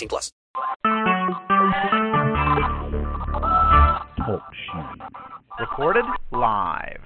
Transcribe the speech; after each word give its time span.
18 0.00 0.08
plus. 0.08 0.32
Recorded 5.58 6.04
live. 6.32 7.00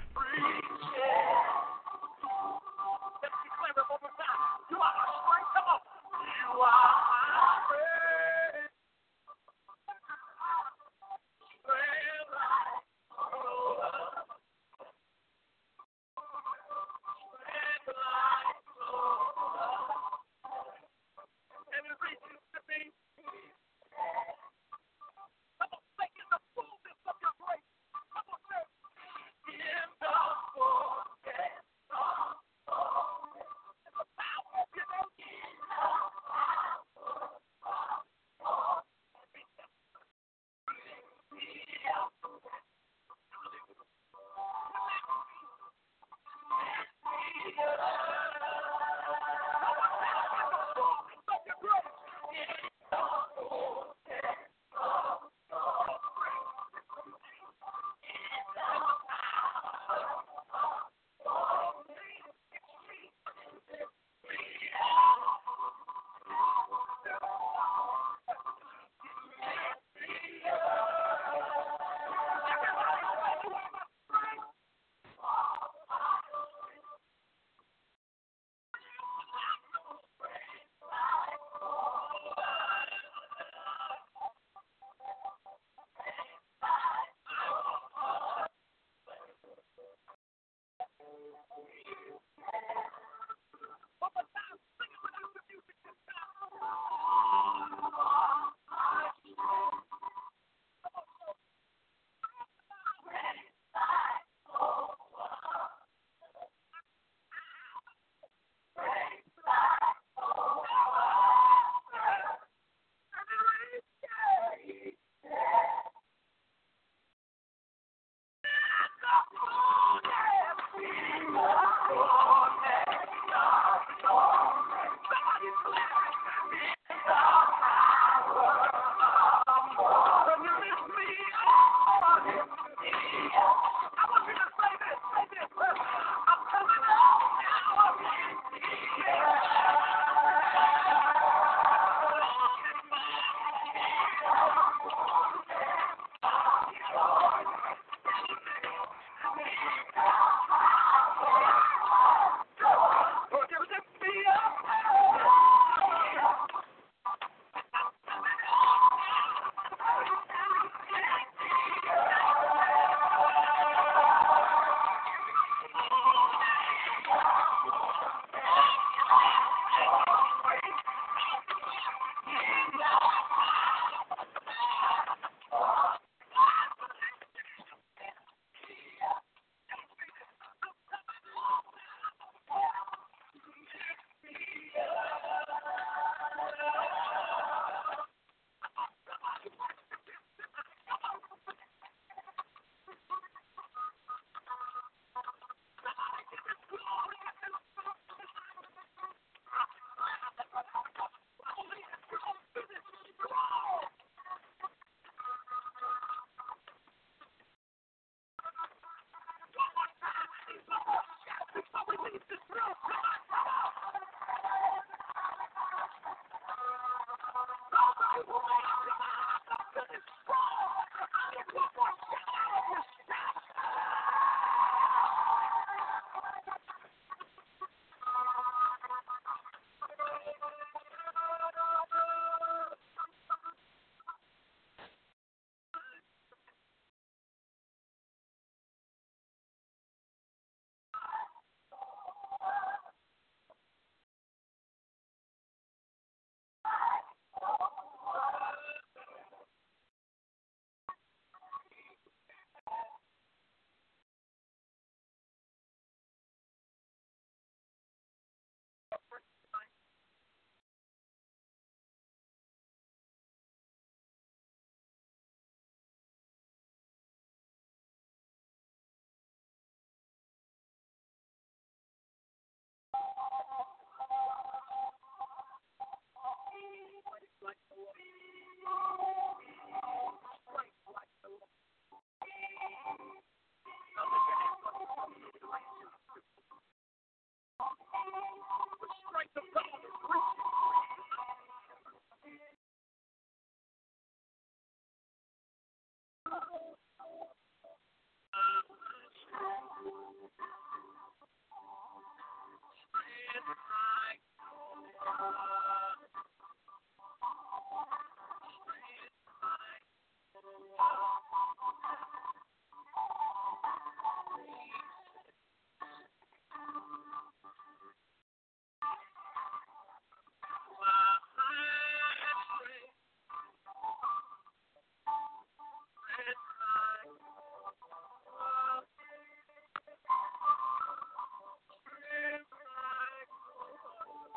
Bye. 300.39 300.47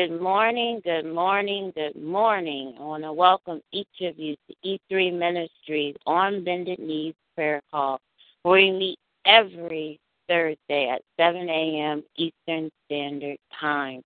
Good 0.00 0.18
morning, 0.18 0.80
good 0.82 1.04
morning, 1.04 1.74
good 1.76 2.02
morning. 2.02 2.74
I 2.80 2.82
want 2.82 3.02
to 3.02 3.12
welcome 3.12 3.60
each 3.70 4.00
of 4.00 4.18
you 4.18 4.34
to 4.48 4.78
E3 4.90 5.12
Ministries 5.12 5.94
on 6.06 6.42
Bended 6.42 6.78
Knees 6.78 7.12
Prayer 7.34 7.60
Call, 7.70 8.00
where 8.42 8.62
we 8.62 8.70
meet 8.70 8.98
every 9.26 10.00
Thursday 10.26 10.88
at 10.88 11.02
7 11.18 11.46
a.m. 11.50 12.02
Eastern 12.16 12.70
Standard 12.86 13.36
Time. 13.60 14.00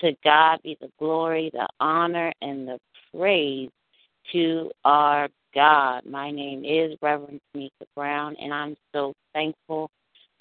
To 0.00 0.16
God 0.24 0.58
be 0.64 0.76
the 0.80 0.90
glory, 0.98 1.50
the 1.52 1.68
honor, 1.78 2.32
and 2.42 2.66
the 2.66 2.80
praise 3.14 3.70
to 4.32 4.72
our 4.84 5.28
God. 5.54 6.06
My 6.06 6.32
name 6.32 6.64
is 6.64 6.98
Reverend 7.00 7.40
Tamika 7.54 7.86
Brown, 7.94 8.34
and 8.40 8.52
I'm 8.52 8.76
so 8.92 9.14
thankful 9.32 9.92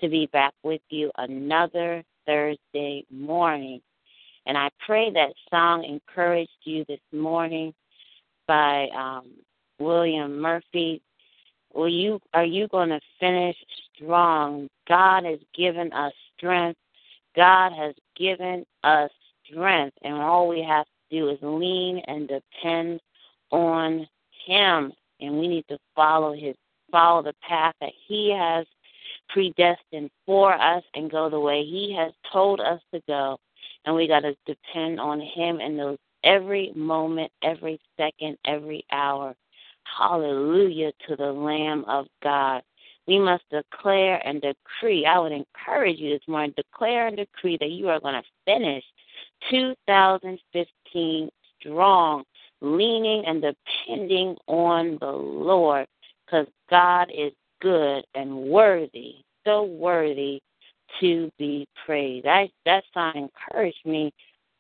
to 0.02 0.10
be 0.10 0.26
back 0.34 0.56
with 0.64 0.82
you 0.90 1.12
another 1.20 2.02
Thursday 2.26 3.06
morning. 3.12 3.82
And 4.46 4.58
I 4.58 4.70
pray 4.86 5.12
that 5.12 5.34
song 5.50 5.84
encouraged 5.84 6.52
you 6.64 6.86
this 6.88 7.00
morning 7.12 7.74
by 8.48 8.88
um, 8.90 9.32
William 9.80 10.40
Murphy. 10.40 11.02
Will 11.74 11.90
you 11.90 12.22
are 12.34 12.46
you 12.46 12.68
going 12.70 12.90
to 12.90 13.00
finish 13.20 13.56
strong. 13.96 14.68
God 14.88 15.26
has 15.26 15.40
given 15.54 15.92
us 15.94 16.14
strength. 16.38 16.80
God 17.36 17.74
has 17.74 17.96
given 18.16 18.66
us 18.84 19.12
strength. 19.46 19.98
And 20.04 20.16
all 20.16 20.48
we 20.48 20.64
have 20.64 20.86
to 20.86 21.20
do 21.20 21.30
is 21.30 21.40
lean 21.42 22.02
and 22.08 22.28
depend 22.28 23.00
on 23.52 24.08
Him. 24.46 24.94
And 25.20 25.38
we 25.40 25.48
need 25.48 25.66
to 25.70 25.78
follow 25.96 26.34
His 26.34 26.56
follow 26.92 27.24
the 27.24 27.34
path 27.48 27.74
that 27.82 27.92
He 28.08 28.32
has 28.38 28.66
predestined 29.30 30.12
for 30.26 30.54
us 30.54 30.84
and 30.94 31.12
go 31.12 31.30
the 31.30 31.40
way 31.40 31.64
He 31.64 31.96
has 31.98 32.12
told 32.32 32.60
us 32.60 32.82
to 32.94 33.02
go. 33.08 33.38
And 33.86 33.96
we 33.96 34.08
got 34.08 34.22
to 34.22 34.36
depend 34.46 35.00
on 35.00 35.22
Him 35.22 35.60
in 35.60 35.78
those 35.78 35.98
every 36.24 36.72
moment, 36.76 37.32
every 37.44 37.80
second, 37.98 38.38
every 38.46 38.84
hour. 38.92 39.36
Hallelujah 39.84 40.92
to 41.08 41.16
the 41.16 41.32
Lamb 41.32 41.86
of 41.88 42.08
God. 42.24 42.64
We 43.08 43.20
must 43.20 43.44
declare 43.52 44.26
and 44.28 44.42
decree. 44.42 45.06
I 45.06 45.20
would 45.20 45.32
encourage 45.32 46.00
you 46.00 46.14
this 46.14 46.28
morning, 46.28 46.54
declare 46.58 47.08
and 47.08 47.18
decree 47.18 47.58
that 47.60 47.70
you 47.70 47.90
are 47.90 48.00
going 48.00 48.16
to 48.16 48.24
finish 48.46 48.84
2015 49.52 51.30
strong, 51.60 52.24
leaning 52.62 53.26
and 53.26 53.44
depending 53.44 54.36
on 54.48 54.98
the 55.00 55.12
Lord 55.12 55.88
because 56.26 56.48
God 56.70 57.12
is 57.16 57.32
good 57.62 58.04
and 58.16 58.36
worthy, 58.36 59.18
so 59.46 59.64
worthy 59.64 60.42
to 61.00 61.32
be 61.38 61.68
praised. 61.86 62.28
I, 62.28 62.50
that 62.66 62.84
song 62.94 63.14
encouraged 63.16 63.86
me 63.86 64.14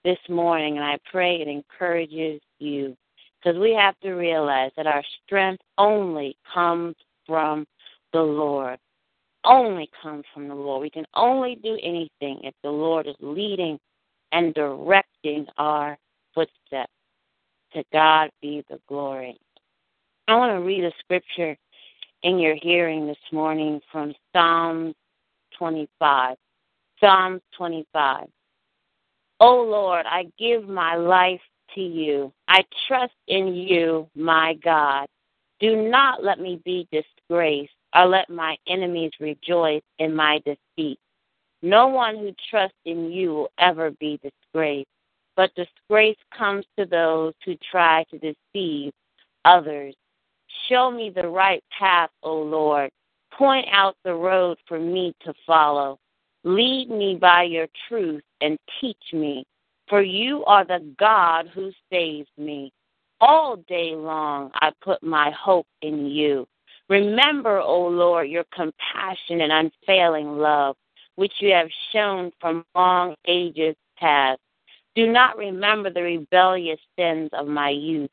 this 0.03 0.19
morning, 0.29 0.77
and 0.77 0.85
I 0.85 0.97
pray 1.11 1.41
it 1.41 1.47
encourages 1.47 2.41
you 2.59 2.95
because 3.43 3.59
we 3.59 3.73
have 3.73 3.99
to 4.01 4.13
realize 4.13 4.71
that 4.77 4.87
our 4.87 5.03
strength 5.25 5.63
only 5.77 6.37
comes 6.53 6.95
from 7.25 7.65
the 8.13 8.21
Lord. 8.21 8.77
Only 9.43 9.89
comes 10.01 10.23
from 10.33 10.47
the 10.47 10.55
Lord. 10.55 10.81
We 10.81 10.89
can 10.89 11.05
only 11.13 11.55
do 11.61 11.77
anything 11.83 12.39
if 12.43 12.53
the 12.63 12.71
Lord 12.71 13.07
is 13.07 13.15
leading 13.19 13.79
and 14.31 14.53
directing 14.53 15.45
our 15.57 15.97
footsteps. 16.33 16.91
To 17.73 17.83
God 17.91 18.29
be 18.41 18.63
the 18.69 18.79
glory. 18.87 19.37
I 20.27 20.35
want 20.35 20.53
to 20.53 20.65
read 20.65 20.85
a 20.85 20.91
scripture 20.99 21.57
in 22.23 22.39
your 22.39 22.55
hearing 22.55 23.05
this 23.05 23.17
morning 23.31 23.81
from 23.91 24.15
Psalms 24.33 24.95
25. 25.57 26.35
Psalms 26.99 27.41
25. 27.57 28.27
O 29.39 29.61
Lord, 29.63 30.05
I 30.05 30.27
give 30.39 30.67
my 30.67 30.95
life 30.95 31.41
to 31.75 31.81
you. 31.81 32.31
I 32.47 32.63
trust 32.87 33.13
in 33.27 33.53
you, 33.53 34.09
my 34.15 34.53
God. 34.63 35.07
Do 35.59 35.89
not 35.89 36.23
let 36.23 36.39
me 36.39 36.61
be 36.63 36.87
disgraced, 36.91 37.73
or 37.95 38.05
let 38.05 38.29
my 38.29 38.57
enemies 38.67 39.11
rejoice 39.19 39.83
in 39.99 40.15
my 40.15 40.41
defeat. 40.45 40.99
No 41.61 41.87
one 41.87 42.17
who 42.17 42.33
trusts 42.49 42.77
in 42.85 43.11
you 43.11 43.33
will 43.33 43.51
ever 43.57 43.91
be 43.91 44.19
disgraced, 44.21 44.89
but 45.35 45.55
disgrace 45.55 46.17
comes 46.37 46.65
to 46.77 46.85
those 46.85 47.33
who 47.43 47.55
try 47.71 48.05
to 48.11 48.19
deceive 48.19 48.91
others. 49.43 49.95
Show 50.69 50.91
me 50.91 51.09
the 51.09 51.27
right 51.27 51.63
path, 51.77 52.09
O 52.23 52.41
Lord. 52.41 52.91
Point 53.37 53.67
out 53.71 53.97
the 54.03 54.13
road 54.13 54.57
for 54.67 54.79
me 54.79 55.13
to 55.25 55.33
follow. 55.45 55.99
Lead 56.43 56.89
me 56.89 57.17
by 57.19 57.43
your 57.43 57.67
truth 57.89 58.23
and 58.39 58.57
teach 58.79 59.13
me, 59.13 59.45
for 59.89 60.01
you 60.01 60.45
are 60.45 60.63
the 60.63 60.93
God 60.97 61.49
who 61.53 61.71
saves 61.91 62.29
me. 62.37 62.71
All 63.19 63.57
day 63.67 63.93
long 63.95 64.51
I 64.55 64.71
put 64.81 65.03
my 65.03 65.31
hope 65.31 65.67
in 65.81 66.05
you. 66.05 66.47
Remember, 66.87 67.59
O 67.59 67.87
Lord, 67.87 68.29
your 68.29 68.45
compassion 68.53 69.41
and 69.41 69.51
unfailing 69.51 70.37
love, 70.37 70.75
which 71.15 71.33
you 71.39 71.51
have 71.51 71.69
shown 71.91 72.31
from 72.39 72.63
long 72.75 73.15
ages 73.27 73.75
past. 73.97 74.39
Do 74.95 75.11
not 75.11 75.37
remember 75.37 75.89
the 75.89 76.03
rebellious 76.03 76.79
sins 76.97 77.29
of 77.33 77.47
my 77.47 77.69
youth. 77.69 78.11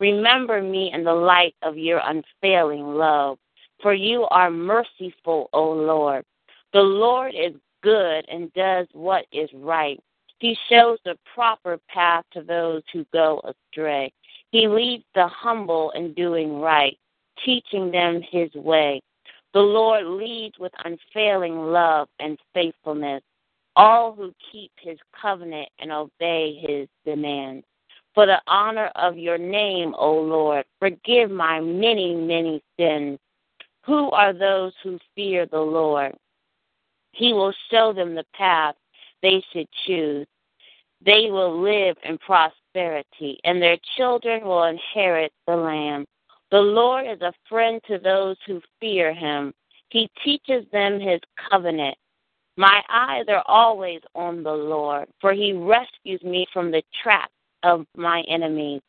Remember 0.00 0.60
me 0.60 0.90
in 0.92 1.04
the 1.04 1.14
light 1.14 1.54
of 1.62 1.78
your 1.78 2.00
unfailing 2.04 2.94
love, 2.94 3.38
for 3.80 3.94
you 3.94 4.24
are 4.24 4.50
merciful, 4.50 5.48
O 5.52 5.70
Lord. 5.70 6.24
The 6.72 6.80
Lord 6.80 7.34
is 7.34 7.54
good 7.82 8.28
and 8.28 8.52
does 8.54 8.86
what 8.92 9.26
is 9.32 9.48
right. 9.54 10.00
He 10.38 10.56
shows 10.68 10.98
the 11.04 11.18
proper 11.34 11.78
path 11.88 12.24
to 12.32 12.42
those 12.42 12.82
who 12.92 13.04
go 13.12 13.40
astray. 13.44 14.12
He 14.50 14.68
leads 14.68 15.04
the 15.14 15.26
humble 15.28 15.90
in 15.92 16.14
doing 16.14 16.60
right, 16.60 16.96
teaching 17.44 17.90
them 17.90 18.22
his 18.30 18.52
way. 18.54 19.00
The 19.54 19.60
Lord 19.60 20.06
leads 20.06 20.58
with 20.58 20.72
unfailing 20.84 21.56
love 21.72 22.08
and 22.20 22.38
faithfulness 22.54 23.22
all 23.78 24.12
who 24.12 24.34
keep 24.50 24.72
his 24.80 24.98
covenant 25.18 25.68
and 25.78 25.92
obey 25.92 26.58
his 26.60 26.88
demands. 27.06 27.64
For 28.12 28.26
the 28.26 28.40
honor 28.48 28.90
of 28.96 29.16
your 29.16 29.38
name, 29.38 29.94
O 29.96 30.14
Lord, 30.14 30.64
forgive 30.80 31.30
my 31.30 31.60
many, 31.60 32.14
many 32.16 32.60
sins. 32.76 33.20
Who 33.88 34.10
are 34.10 34.34
those 34.34 34.74
who 34.82 34.98
fear 35.14 35.46
the 35.46 35.60
Lord? 35.60 36.14
He 37.12 37.32
will 37.32 37.54
show 37.70 37.94
them 37.94 38.14
the 38.14 38.26
path 38.34 38.74
they 39.22 39.42
should 39.50 39.66
choose. 39.86 40.26
They 41.00 41.30
will 41.30 41.58
live 41.62 41.96
in 42.04 42.18
prosperity, 42.18 43.40
and 43.44 43.62
their 43.62 43.78
children 43.96 44.44
will 44.44 44.64
inherit 44.64 45.32
the 45.46 45.56
land. 45.56 46.06
The 46.50 46.60
Lord 46.60 47.06
is 47.06 47.22
a 47.22 47.32
friend 47.48 47.80
to 47.88 47.98
those 47.98 48.36
who 48.46 48.60
fear 48.78 49.14
him. 49.14 49.54
He 49.88 50.10
teaches 50.22 50.66
them 50.70 51.00
his 51.00 51.20
covenant. 51.50 51.96
My 52.58 52.82
eyes 52.90 53.24
are 53.28 53.44
always 53.46 54.02
on 54.14 54.42
the 54.42 54.52
Lord, 54.52 55.08
for 55.18 55.32
he 55.32 55.54
rescues 55.54 56.22
me 56.22 56.46
from 56.52 56.70
the 56.70 56.82
trap 57.02 57.30
of 57.62 57.86
my 57.96 58.22
enemies. 58.28 58.82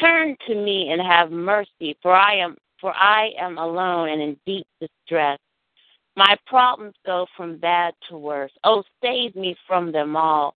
Turn 0.00 0.36
to 0.48 0.54
me 0.56 0.90
and 0.90 1.00
have 1.00 1.30
mercy, 1.30 1.96
for 2.02 2.12
I 2.12 2.34
am 2.34 2.56
for 2.82 2.92
I 2.94 3.30
am 3.38 3.56
alone 3.56 4.10
and 4.10 4.20
in 4.20 4.36
deep 4.44 4.66
distress. 4.80 5.38
My 6.16 6.36
problems 6.46 6.94
go 7.06 7.26
from 7.34 7.56
bad 7.56 7.94
to 8.10 8.18
worse. 8.18 8.52
Oh, 8.64 8.82
save 9.02 9.34
me 9.34 9.56
from 9.66 9.92
them 9.92 10.14
all. 10.16 10.54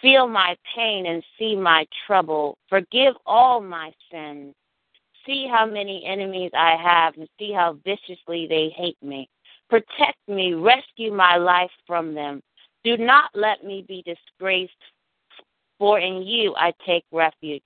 Feel 0.00 0.28
my 0.28 0.54
pain 0.76 1.06
and 1.06 1.24
see 1.38 1.56
my 1.56 1.86
trouble. 2.06 2.58
Forgive 2.68 3.14
all 3.26 3.60
my 3.60 3.92
sins. 4.12 4.54
See 5.26 5.48
how 5.50 5.64
many 5.66 6.04
enemies 6.04 6.52
I 6.54 6.76
have 6.76 7.16
and 7.16 7.26
see 7.38 7.52
how 7.52 7.78
viciously 7.84 8.46
they 8.46 8.68
hate 8.76 9.02
me. 9.02 9.28
Protect 9.70 10.18
me, 10.28 10.52
rescue 10.52 11.12
my 11.12 11.36
life 11.36 11.70
from 11.86 12.14
them. 12.14 12.42
Do 12.84 12.98
not 12.98 13.30
let 13.34 13.64
me 13.64 13.84
be 13.88 14.02
disgraced, 14.02 14.72
for 15.78 15.98
in 15.98 16.22
you 16.22 16.54
I 16.56 16.74
take 16.86 17.04
refuge. 17.10 17.64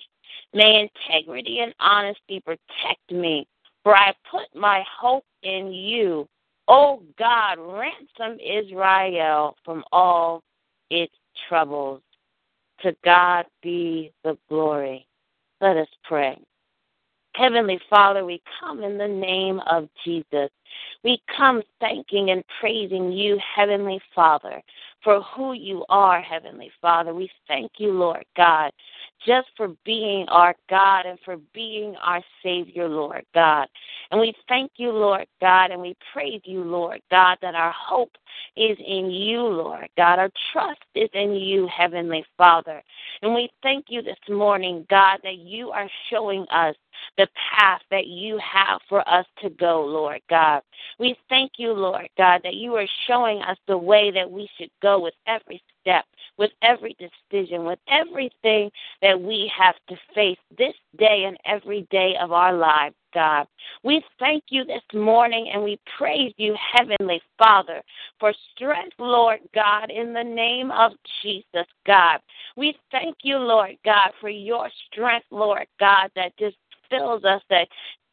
May 0.54 0.88
integrity 0.88 1.58
and 1.58 1.74
honesty 1.80 2.40
protect 2.40 3.10
me, 3.10 3.46
for 3.88 3.96
I 3.96 4.12
put 4.30 4.54
my 4.54 4.84
hope 5.00 5.24
in 5.42 5.72
you. 5.72 6.28
O 6.68 7.00
oh 7.00 7.02
God, 7.18 7.56
ransom 7.58 8.38
Israel 8.38 9.56
from 9.64 9.82
all 9.92 10.42
its 10.90 11.14
troubles. 11.48 12.02
To 12.82 12.94
God 13.02 13.46
be 13.62 14.12
the 14.24 14.36
glory. 14.50 15.06
Let 15.62 15.78
us 15.78 15.88
pray. 16.04 16.38
Heavenly 17.34 17.80
Father, 17.88 18.26
we 18.26 18.42
come 18.60 18.82
in 18.82 18.98
the 18.98 19.08
name 19.08 19.58
of 19.60 19.88
Jesus. 20.04 20.50
We 21.04 21.20
come 21.36 21.62
thanking 21.80 22.30
and 22.30 22.42
praising 22.60 23.12
you, 23.12 23.38
Heavenly 23.54 24.00
Father, 24.14 24.62
for 25.04 25.22
who 25.22 25.52
you 25.52 25.84
are, 25.88 26.20
Heavenly 26.20 26.70
Father. 26.82 27.14
We 27.14 27.30
thank 27.46 27.72
you, 27.78 27.92
Lord 27.92 28.24
God, 28.36 28.72
just 29.24 29.48
for 29.56 29.68
being 29.84 30.26
our 30.28 30.54
God 30.68 31.06
and 31.06 31.18
for 31.24 31.36
being 31.54 31.94
our 32.02 32.22
Savior, 32.42 32.88
Lord 32.88 33.24
God. 33.34 33.68
And 34.10 34.20
we 34.20 34.34
thank 34.48 34.72
you, 34.76 34.90
Lord 34.90 35.26
God, 35.40 35.70
and 35.70 35.80
we 35.80 35.96
praise 36.12 36.40
you, 36.44 36.64
Lord 36.64 37.00
God, 37.10 37.38
that 37.42 37.54
our 37.54 37.72
hope 37.72 38.16
is 38.56 38.76
in 38.84 39.10
you, 39.10 39.42
Lord 39.42 39.88
God. 39.96 40.18
Our 40.18 40.30
trust 40.52 40.80
is 40.94 41.10
in 41.14 41.34
you, 41.34 41.68
Heavenly 41.68 42.24
Father. 42.36 42.82
And 43.22 43.34
we 43.34 43.50
thank 43.62 43.86
you 43.88 44.02
this 44.02 44.18
morning, 44.28 44.86
God, 44.90 45.18
that 45.22 45.38
you 45.38 45.70
are 45.70 45.88
showing 46.10 46.46
us 46.50 46.74
the 47.16 47.28
path 47.56 47.82
that 47.90 48.06
you 48.06 48.38
have 48.38 48.80
for 48.88 49.08
us 49.08 49.26
to 49.42 49.50
go, 49.50 49.84
Lord 49.84 50.20
God. 50.28 50.57
We 50.98 51.16
thank 51.28 51.52
you, 51.56 51.72
Lord 51.72 52.08
God, 52.16 52.40
that 52.44 52.54
you 52.54 52.74
are 52.76 52.86
showing 53.06 53.42
us 53.42 53.56
the 53.66 53.78
way 53.78 54.10
that 54.10 54.30
we 54.30 54.48
should 54.58 54.70
go 54.82 55.00
with 55.00 55.14
every 55.26 55.62
step, 55.80 56.04
with 56.36 56.50
every 56.62 56.96
decision, 56.98 57.64
with 57.64 57.78
everything 57.88 58.70
that 59.02 59.20
we 59.20 59.50
have 59.56 59.74
to 59.88 59.96
face 60.14 60.38
this 60.56 60.74
day 60.98 61.24
and 61.26 61.36
every 61.44 61.86
day 61.90 62.14
of 62.20 62.32
our 62.32 62.52
lives. 62.54 62.94
God. 63.14 63.46
We 63.84 64.04
thank 64.18 64.44
you 64.50 64.64
this 64.64 64.82
morning 64.92 65.50
and 65.52 65.62
we 65.62 65.78
praise 65.96 66.32
you, 66.36 66.54
Heavenly 66.72 67.20
Father, 67.38 67.82
for 68.20 68.34
strength, 68.54 68.96
Lord 68.98 69.40
God, 69.54 69.90
in 69.90 70.12
the 70.12 70.22
name 70.22 70.70
of 70.70 70.92
Jesus, 71.22 71.66
God. 71.86 72.20
We 72.56 72.76
thank 72.90 73.16
you, 73.22 73.38
Lord 73.38 73.76
God, 73.84 74.10
for 74.20 74.28
your 74.28 74.68
strength, 74.86 75.26
Lord 75.30 75.66
God, 75.80 76.10
that 76.16 76.36
just 76.38 76.56
fills 76.90 77.24
us, 77.24 77.42
that 77.50 77.68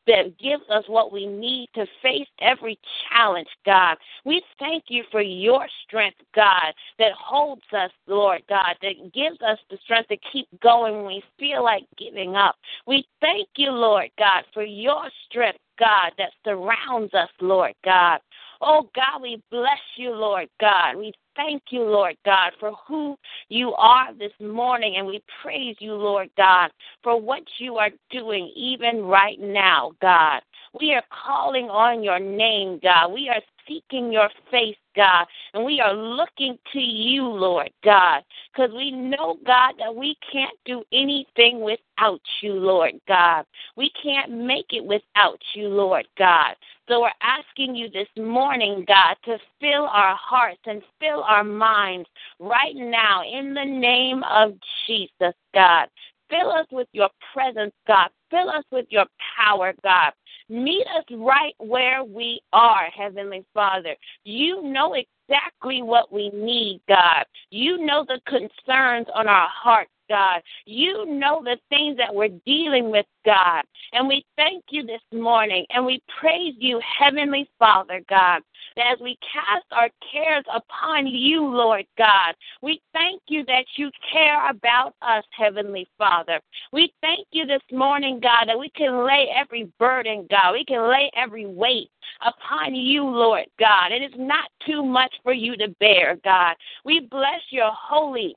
that 0.07 0.37
gives 0.37 0.63
us 0.69 0.83
what 0.87 1.11
we 1.11 1.25
need 1.25 1.69
to 1.75 1.85
face 2.01 2.27
every 2.39 2.77
challenge, 3.09 3.47
God. 3.65 3.97
We 4.23 4.43
thank 4.59 4.85
you 4.87 5.03
for 5.11 5.21
your 5.21 5.67
strength, 5.85 6.17
God, 6.35 6.73
that 6.99 7.13
holds 7.13 7.63
us, 7.73 7.91
Lord 8.07 8.41
God, 8.47 8.75
that 8.81 9.13
gives 9.13 9.41
us 9.41 9.59
the 9.69 9.77
strength 9.83 10.09
to 10.09 10.17
keep 10.31 10.47
going 10.61 10.95
when 10.95 11.05
we 11.05 11.23
feel 11.39 11.63
like 11.63 11.83
giving 11.97 12.35
up. 12.35 12.55
We 12.85 13.07
thank 13.21 13.47
you, 13.55 13.71
Lord 13.71 14.09
God, 14.17 14.43
for 14.53 14.63
your 14.63 15.09
strength, 15.29 15.59
God, 15.79 16.11
that 16.17 16.31
surrounds 16.43 17.13
us, 17.13 17.29
Lord 17.41 17.73
God. 17.83 18.19
Oh 18.61 18.89
God, 18.95 19.21
we 19.21 19.41
bless 19.51 19.79
you, 19.97 20.11
Lord 20.11 20.49
God. 20.59 20.97
We 20.97 21.13
thank 21.35 21.63
you, 21.69 21.83
Lord 21.83 22.15
God, 22.25 22.53
for 22.59 22.73
who 22.87 23.17
you 23.49 23.73
are 23.73 24.13
this 24.13 24.31
morning, 24.39 24.95
and 24.97 25.05
we 25.05 25.21
praise 25.41 25.75
you, 25.79 25.93
Lord 25.93 26.29
God, 26.37 26.71
for 27.03 27.19
what 27.19 27.43
you 27.57 27.75
are 27.77 27.91
doing 28.09 28.51
even 28.55 29.03
right 29.03 29.39
now, 29.39 29.91
God. 30.01 30.41
We 30.79 30.93
are 30.93 31.03
calling 31.25 31.69
on 31.69 32.03
your 32.03 32.19
name, 32.19 32.79
God. 32.81 33.11
We 33.11 33.29
are 33.29 33.41
seeking 33.67 34.11
your 34.11 34.29
face, 34.51 34.75
God, 34.95 35.25
and 35.53 35.65
we 35.65 35.81
are 35.81 35.93
looking 35.93 36.57
to 36.73 36.79
you, 36.79 37.23
Lord 37.23 37.71
God, 37.83 38.23
because 38.53 38.71
we 38.75 38.91
know, 38.91 39.37
God, 39.45 39.73
that 39.79 39.93
we 39.93 40.15
can't 40.31 40.57
do 40.65 40.83
anything 40.91 41.61
without 41.61 42.21
you, 42.41 42.53
Lord 42.53 42.93
God. 43.07 43.45
We 43.75 43.91
can't 44.01 44.31
make 44.31 44.67
it 44.71 44.83
without 44.83 45.39
you, 45.53 45.67
Lord 45.67 46.07
God. 46.17 46.55
So 46.87 47.01
we're 47.01 47.09
asking 47.21 47.75
you 47.75 47.89
this 47.89 48.07
morning, 48.15 48.85
God, 48.87 49.15
to 49.25 49.39
fill 49.59 49.85
our 49.85 50.15
hearts 50.15 50.61
and 50.67 50.83
fill 50.99 51.23
our 51.23 51.43
minds 51.43 52.07
right 52.39 52.75
now 52.75 53.23
in 53.23 53.55
the 53.55 53.65
name 53.65 54.23
of 54.23 54.53
Jesus, 54.85 55.33
God. 55.53 55.87
Fill 56.29 56.51
us 56.51 56.67
with 56.71 56.87
your 56.91 57.09
presence, 57.33 57.73
God. 57.87 58.09
Fill 58.29 58.49
us 58.49 58.63
with 58.71 58.85
your 58.89 59.05
power, 59.35 59.73
God. 59.83 60.11
Meet 60.47 60.85
us 60.95 61.05
right 61.11 61.55
where 61.57 62.03
we 62.03 62.41
are, 62.53 62.85
Heavenly 62.95 63.43
Father. 63.53 63.95
You 64.23 64.61
know 64.61 64.93
exactly 64.93 65.81
what 65.81 66.11
we 66.11 66.29
need, 66.29 66.81
God. 66.87 67.25
You 67.49 67.83
know 67.83 68.05
the 68.07 68.19
concerns 68.27 69.07
on 69.15 69.27
our 69.27 69.47
hearts, 69.49 69.89
God. 70.09 70.41
You 70.65 71.05
know 71.05 71.41
the 71.43 71.57
things 71.69 71.97
that 71.97 72.13
we're 72.13 72.29
dealing 72.45 72.91
with, 72.91 73.05
God. 73.25 73.63
And 73.93 74.07
we 74.07 74.25
thank 74.35 74.65
you 74.69 74.85
this 74.85 75.01
morning 75.11 75.65
and 75.69 75.85
we 75.85 76.01
praise 76.19 76.53
you, 76.57 76.79
Heavenly 76.99 77.49
Father, 77.57 78.01
God, 78.09 78.41
that 78.75 78.93
as 78.93 78.99
we 79.01 79.17
cast 79.33 79.65
our 79.71 79.89
cares 80.11 80.43
upon 80.53 81.07
you, 81.07 81.45
Lord 81.45 81.85
God, 81.97 82.35
we 82.61 82.81
thank 82.93 83.21
you 83.27 83.43
that 83.45 83.65
you 83.75 83.89
care 84.11 84.49
about 84.49 84.93
us, 85.01 85.23
Heavenly 85.31 85.87
Father. 85.97 86.39
We 86.71 86.93
thank 87.01 87.27
you 87.31 87.45
this 87.45 87.61
morning, 87.71 88.19
God, 88.21 88.45
that 88.47 88.59
we 88.59 88.69
can 88.69 89.05
lay 89.05 89.27
every 89.35 89.71
burden, 89.79 90.27
God. 90.29 90.53
We 90.53 90.65
can 90.65 90.89
lay 90.89 91.09
every 91.15 91.45
weight 91.45 91.89
upon 92.21 92.75
you, 92.75 93.03
Lord 93.03 93.45
God. 93.59 93.91
It 93.91 94.01
is 94.01 94.17
not 94.17 94.49
too 94.65 94.83
much 94.83 95.13
for 95.23 95.33
you 95.33 95.57
to 95.57 95.69
bear, 95.79 96.17
God. 96.23 96.55
We 96.83 97.07
bless 97.11 97.41
your 97.49 97.71
holy 97.73 98.35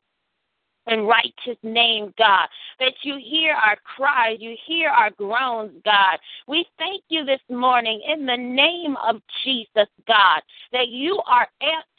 and 0.89 1.07
righteous 1.07 1.59
name, 1.63 2.13
God, 2.19 2.49
that 2.81 2.95
you 3.03 3.19
hear 3.23 3.55
our 3.55 3.77
cries, 3.97 4.39
you 4.41 4.57
hear 4.67 4.91
our 4.91 5.11
groans, 5.11 5.73
God. 5.85 6.19
We 6.47 6.67
thank 6.79 7.03
you 7.09 7.25
this 7.25 7.41
morning 7.49 8.01
in 8.07 8.27
the 8.27 8.37
name 8.37 8.97
of 8.97 9.21
Jesus, 9.45 9.89
God, 10.07 10.43
that 10.73 10.89
you 10.89 11.21
are 11.27 11.49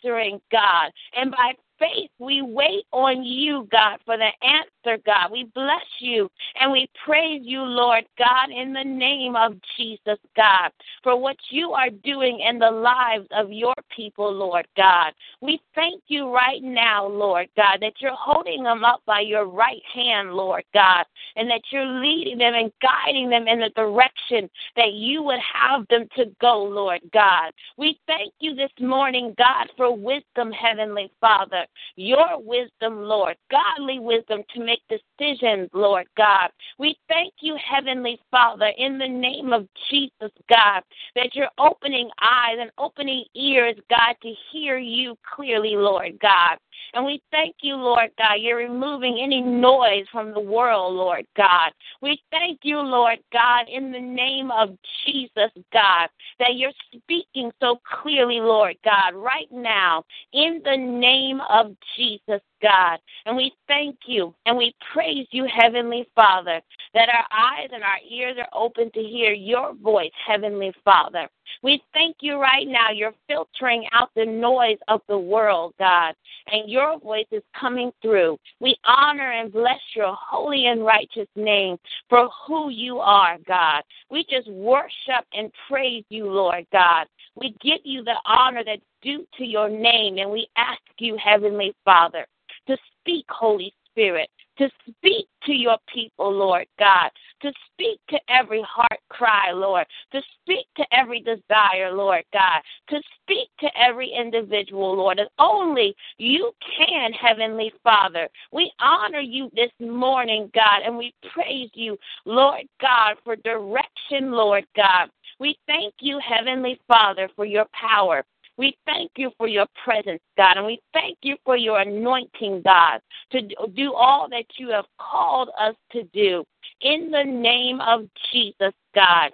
answering, 0.03 0.41
God, 0.51 0.91
and 1.15 1.31
by 1.31 1.53
faith 1.79 2.09
we 2.19 2.41
wait 2.41 2.83
on 2.91 3.23
you, 3.23 3.67
God, 3.71 3.99
for 4.05 4.17
the 4.17 4.29
answer, 4.45 5.01
God. 5.05 5.31
We 5.31 5.45
bless 5.55 5.85
you 5.99 6.29
and 6.59 6.69
we 6.69 6.89
praise 7.05 7.41
you, 7.43 7.61
Lord 7.61 8.05
God, 8.17 8.51
in 8.51 8.73
the 8.73 8.83
name 8.83 9.37
of 9.37 9.55
Jesus, 9.77 10.19
God, 10.35 10.71
for 11.01 11.19
what 11.19 11.37
you 11.49 11.71
are 11.71 11.89
doing 11.89 12.41
in 12.41 12.59
the 12.59 12.69
lives 12.69 13.25
of 13.31 13.53
your 13.53 13.73
people, 13.95 14.31
Lord 14.31 14.67
God. 14.75 15.13
We 15.39 15.61
thank 15.73 16.03
you 16.07 16.29
right 16.33 16.61
now, 16.61 17.07
Lord 17.07 17.47
God, 17.55 17.77
that 17.81 17.93
you're 17.99 18.11
holding 18.13 18.63
them 18.63 18.83
up 18.83 19.01
by 19.05 19.21
your 19.21 19.45
right 19.45 19.81
hand, 19.93 20.33
Lord 20.33 20.65
God, 20.73 21.05
and 21.37 21.49
that 21.49 21.61
you're 21.71 22.01
leading 22.01 22.37
them 22.37 22.53
and 22.53 22.71
guiding 22.81 23.29
them 23.29 23.47
in 23.47 23.61
the 23.61 23.69
direction 23.77 24.49
that 24.75 24.91
you 24.91 25.23
would 25.23 25.39
have 25.53 25.87
them 25.87 26.07
to 26.17 26.25
go, 26.41 26.61
Lord 26.63 27.01
God. 27.13 27.53
We 27.77 27.97
thank 28.07 28.33
you 28.41 28.55
this 28.55 28.71
morning, 28.81 29.33
God, 29.37 29.69
for 29.77 29.95
wisdom, 29.95 30.51
Heavenly 30.51 31.11
Father 31.21 31.65
your 31.95 32.41
wisdom, 32.41 33.03
Lord, 33.03 33.35
godly 33.51 33.99
wisdom 33.99 34.43
to 34.53 34.63
make 34.63 34.81
decisions, 34.89 35.69
Lord 35.73 36.07
God. 36.17 36.49
We 36.77 36.97
thank 37.07 37.33
you, 37.41 37.57
Heavenly 37.57 38.19
Father, 38.31 38.71
in 38.77 38.97
the 38.97 39.07
name 39.07 39.53
of 39.53 39.67
Jesus, 39.89 40.31
God, 40.49 40.81
that 41.15 41.35
you're 41.35 41.49
opening 41.57 42.09
eyes 42.21 42.57
and 42.59 42.71
opening 42.77 43.25
ears, 43.35 43.75
God, 43.89 44.15
to 44.21 44.33
hear 44.51 44.77
you 44.77 45.17
clearly, 45.35 45.75
Lord 45.75 46.19
God. 46.21 46.57
And 46.93 47.05
we 47.05 47.21
thank 47.31 47.55
you, 47.61 47.75
Lord 47.75 48.09
God, 48.17 48.35
you're 48.39 48.57
removing 48.57 49.19
any 49.21 49.41
noise 49.41 50.05
from 50.11 50.33
the 50.33 50.39
world, 50.39 50.95
Lord 50.95 51.25
God. 51.37 51.71
We 52.01 52.21
thank 52.31 52.59
you, 52.63 52.79
Lord 52.79 53.19
God, 53.31 53.65
in 53.71 53.91
the 53.91 53.99
name 53.99 54.51
of 54.51 54.77
Jesus, 55.05 55.51
God, 55.71 56.09
that 56.39 56.55
you're 56.55 56.71
speaking 56.95 57.51
so 57.59 57.79
clearly, 58.01 58.39
Lord 58.39 58.75
God, 58.83 59.13
right 59.13 59.51
now, 59.51 60.03
in 60.33 60.61
the 60.63 60.77
name 60.77 61.41
of 61.49 61.75
Jesus, 61.95 62.41
God. 62.61 62.99
And 63.25 63.35
we 63.35 63.53
thank 63.67 63.97
you 64.05 64.33
and 64.45 64.57
we 64.57 64.73
praise 64.93 65.27
you, 65.31 65.45
Heavenly 65.45 66.07
Father, 66.15 66.61
that 66.93 67.09
our 67.09 67.25
eyes 67.31 67.69
and 67.71 67.83
our 67.83 67.99
ears 68.09 68.37
are 68.37 68.59
open 68.59 68.91
to 68.91 69.01
hear 69.01 69.31
your 69.31 69.73
voice, 69.75 70.11
Heavenly 70.27 70.73
Father. 70.83 71.29
We 71.61 71.81
thank 71.93 72.17
you 72.21 72.39
right 72.39 72.67
now. 72.67 72.91
You're 72.91 73.13
filtering 73.27 73.85
out 73.91 74.09
the 74.15 74.25
noise 74.25 74.77
of 74.87 75.01
the 75.07 75.17
world, 75.17 75.73
God, 75.79 76.15
and 76.47 76.69
your 76.69 76.99
voice 76.99 77.25
is 77.31 77.43
coming 77.59 77.91
through. 78.01 78.37
We 78.59 78.77
honor 78.85 79.31
and 79.31 79.51
bless 79.51 79.79
your 79.95 80.15
holy 80.19 80.67
and 80.67 80.85
righteous 80.85 81.27
name 81.35 81.77
for 82.09 82.29
who 82.47 82.69
you 82.69 82.99
are, 82.99 83.37
God. 83.47 83.83
We 84.09 84.25
just 84.29 84.49
worship 84.49 85.25
and 85.33 85.51
praise 85.67 86.05
you, 86.09 86.29
Lord 86.29 86.65
God. 86.71 87.07
We 87.35 87.55
give 87.61 87.79
you 87.83 88.03
the 88.03 88.15
honor 88.25 88.63
that's 88.65 88.81
due 89.01 89.25
to 89.37 89.45
your 89.45 89.69
name, 89.69 90.17
and 90.17 90.29
we 90.29 90.47
ask 90.57 90.81
you, 90.97 91.17
Heavenly 91.17 91.73
Father, 91.85 92.25
to 92.69 92.77
speak, 93.01 93.25
Holy 93.29 93.73
Spirit, 93.87 94.29
to 94.59 94.69
speak 94.87 95.27
to 95.45 95.53
your 95.53 95.77
people, 95.91 96.31
Lord 96.31 96.67
God, 96.77 97.09
to 97.41 97.51
speak 97.71 97.99
to 98.09 98.19
every 98.29 98.61
heart 98.61 98.99
cry, 99.09 99.51
Lord, 99.51 99.87
to 100.11 100.21
speak 100.41 100.67
to 100.77 100.85
every 100.91 101.21
desire, 101.21 101.91
Lord 101.91 102.23
God, 102.31 102.61
to 102.89 103.01
speak 103.21 103.47
to 103.61 103.69
every 103.75 104.11
individual, 104.11 104.95
Lord, 104.95 105.19
as 105.19 105.27
only 105.39 105.95
you 106.17 106.51
can, 106.77 107.11
Heavenly 107.13 107.73
Father. 107.83 108.29
We 108.51 108.71
honor 108.79 109.21
you 109.21 109.49
this 109.55 109.71
morning, 109.79 110.51
God, 110.53 110.81
and 110.85 110.95
we 110.95 111.13
praise 111.33 111.71
you, 111.73 111.97
Lord 112.25 112.65
God, 112.79 113.15
for 113.23 113.35
direction, 113.37 114.31
Lord 114.31 114.65
God. 114.75 115.09
We 115.39 115.57
thank 115.65 115.95
you, 116.01 116.19
Heavenly 116.19 116.79
Father, 116.87 117.29
for 117.35 117.45
your 117.45 117.65
power. 117.73 118.23
We 118.59 118.75
thank 118.85 119.11
you 119.15 119.31
for 119.37 119.47
your 119.47 119.67
presence, 119.85 120.19
God, 120.35 120.57
and 120.57 120.65
we 120.65 120.81
thank 120.91 121.17
you 121.21 121.37
for 121.45 121.55
your 121.55 121.79
anointing, 121.79 122.61
God, 122.65 122.99
to 123.31 123.41
do 123.41 123.93
all 123.93 124.27
that 124.31 124.47
you 124.57 124.67
have 124.71 124.83
called 124.99 125.49
us 125.57 125.75
to 125.93 126.03
do. 126.13 126.43
In 126.81 127.09
the 127.09 127.23
name 127.23 127.79
of 127.79 128.05
Jesus, 128.33 128.73
God. 128.93 129.31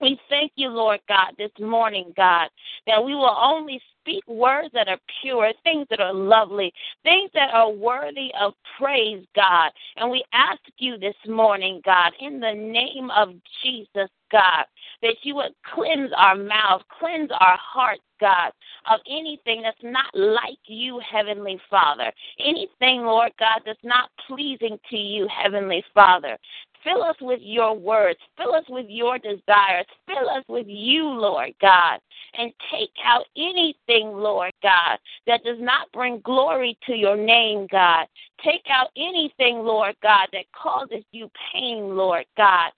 We 0.00 0.18
thank 0.30 0.52
you, 0.56 0.70
Lord 0.70 1.00
God, 1.08 1.34
this 1.36 1.50
morning, 1.60 2.12
God, 2.16 2.48
that 2.86 3.04
we 3.04 3.14
will 3.14 3.36
only 3.38 3.80
speak 4.00 4.26
words 4.26 4.70
that 4.72 4.88
are 4.88 4.98
pure, 5.20 5.52
things 5.62 5.86
that 5.90 6.00
are 6.00 6.14
lovely, 6.14 6.72
things 7.02 7.30
that 7.34 7.52
are 7.52 7.70
worthy 7.70 8.30
of 8.40 8.54
praise, 8.78 9.24
God. 9.36 9.70
And 9.96 10.10
we 10.10 10.24
ask 10.32 10.60
you 10.78 10.96
this 10.98 11.16
morning, 11.28 11.82
God, 11.84 12.12
in 12.18 12.40
the 12.40 12.52
name 12.54 13.10
of 13.10 13.34
Jesus, 13.62 14.08
God, 14.32 14.64
that 15.02 15.16
you 15.22 15.34
would 15.34 15.52
cleanse 15.74 16.12
our 16.16 16.36
mouth, 16.36 16.82
cleanse 16.98 17.30
our 17.32 17.58
hearts, 17.58 18.02
God, 18.20 18.52
of 18.90 19.00
anything 19.10 19.62
that's 19.62 19.76
not 19.82 20.14
like 20.14 20.58
you, 20.66 21.00
Heavenly 21.00 21.60
Father. 21.68 22.12
Anything, 22.38 23.02
Lord 23.02 23.32
God, 23.38 23.60
that's 23.66 23.78
not 23.82 24.10
pleasing 24.26 24.78
to 24.90 24.96
you, 24.96 25.28
Heavenly 25.28 25.84
Father. 25.94 26.38
Fill 26.84 27.02
us 27.02 27.16
with 27.20 27.40
your 27.42 27.76
words. 27.76 28.18
Fill 28.36 28.54
us 28.54 28.64
with 28.68 28.86
your 28.88 29.18
desires. 29.18 29.86
Fill 30.06 30.28
us 30.30 30.44
with 30.48 30.66
you, 30.68 31.04
Lord 31.04 31.52
God. 31.60 32.00
And 32.34 32.52
take 32.70 32.92
out 33.04 33.26
anything, 33.36 34.12
Lord 34.12 34.52
God, 34.62 34.98
that 35.26 35.42
does 35.44 35.58
not 35.60 35.90
bring 35.92 36.20
glory 36.20 36.78
to 36.86 36.94
your 36.94 37.16
name, 37.16 37.66
God. 37.70 38.06
Take 38.44 38.62
out 38.70 38.88
anything, 38.96 39.58
Lord 39.58 39.96
God, 40.02 40.28
that 40.32 40.44
causes 40.52 41.04
you 41.12 41.30
pain, 41.52 41.96
Lord 41.96 42.24
God. 42.36 42.70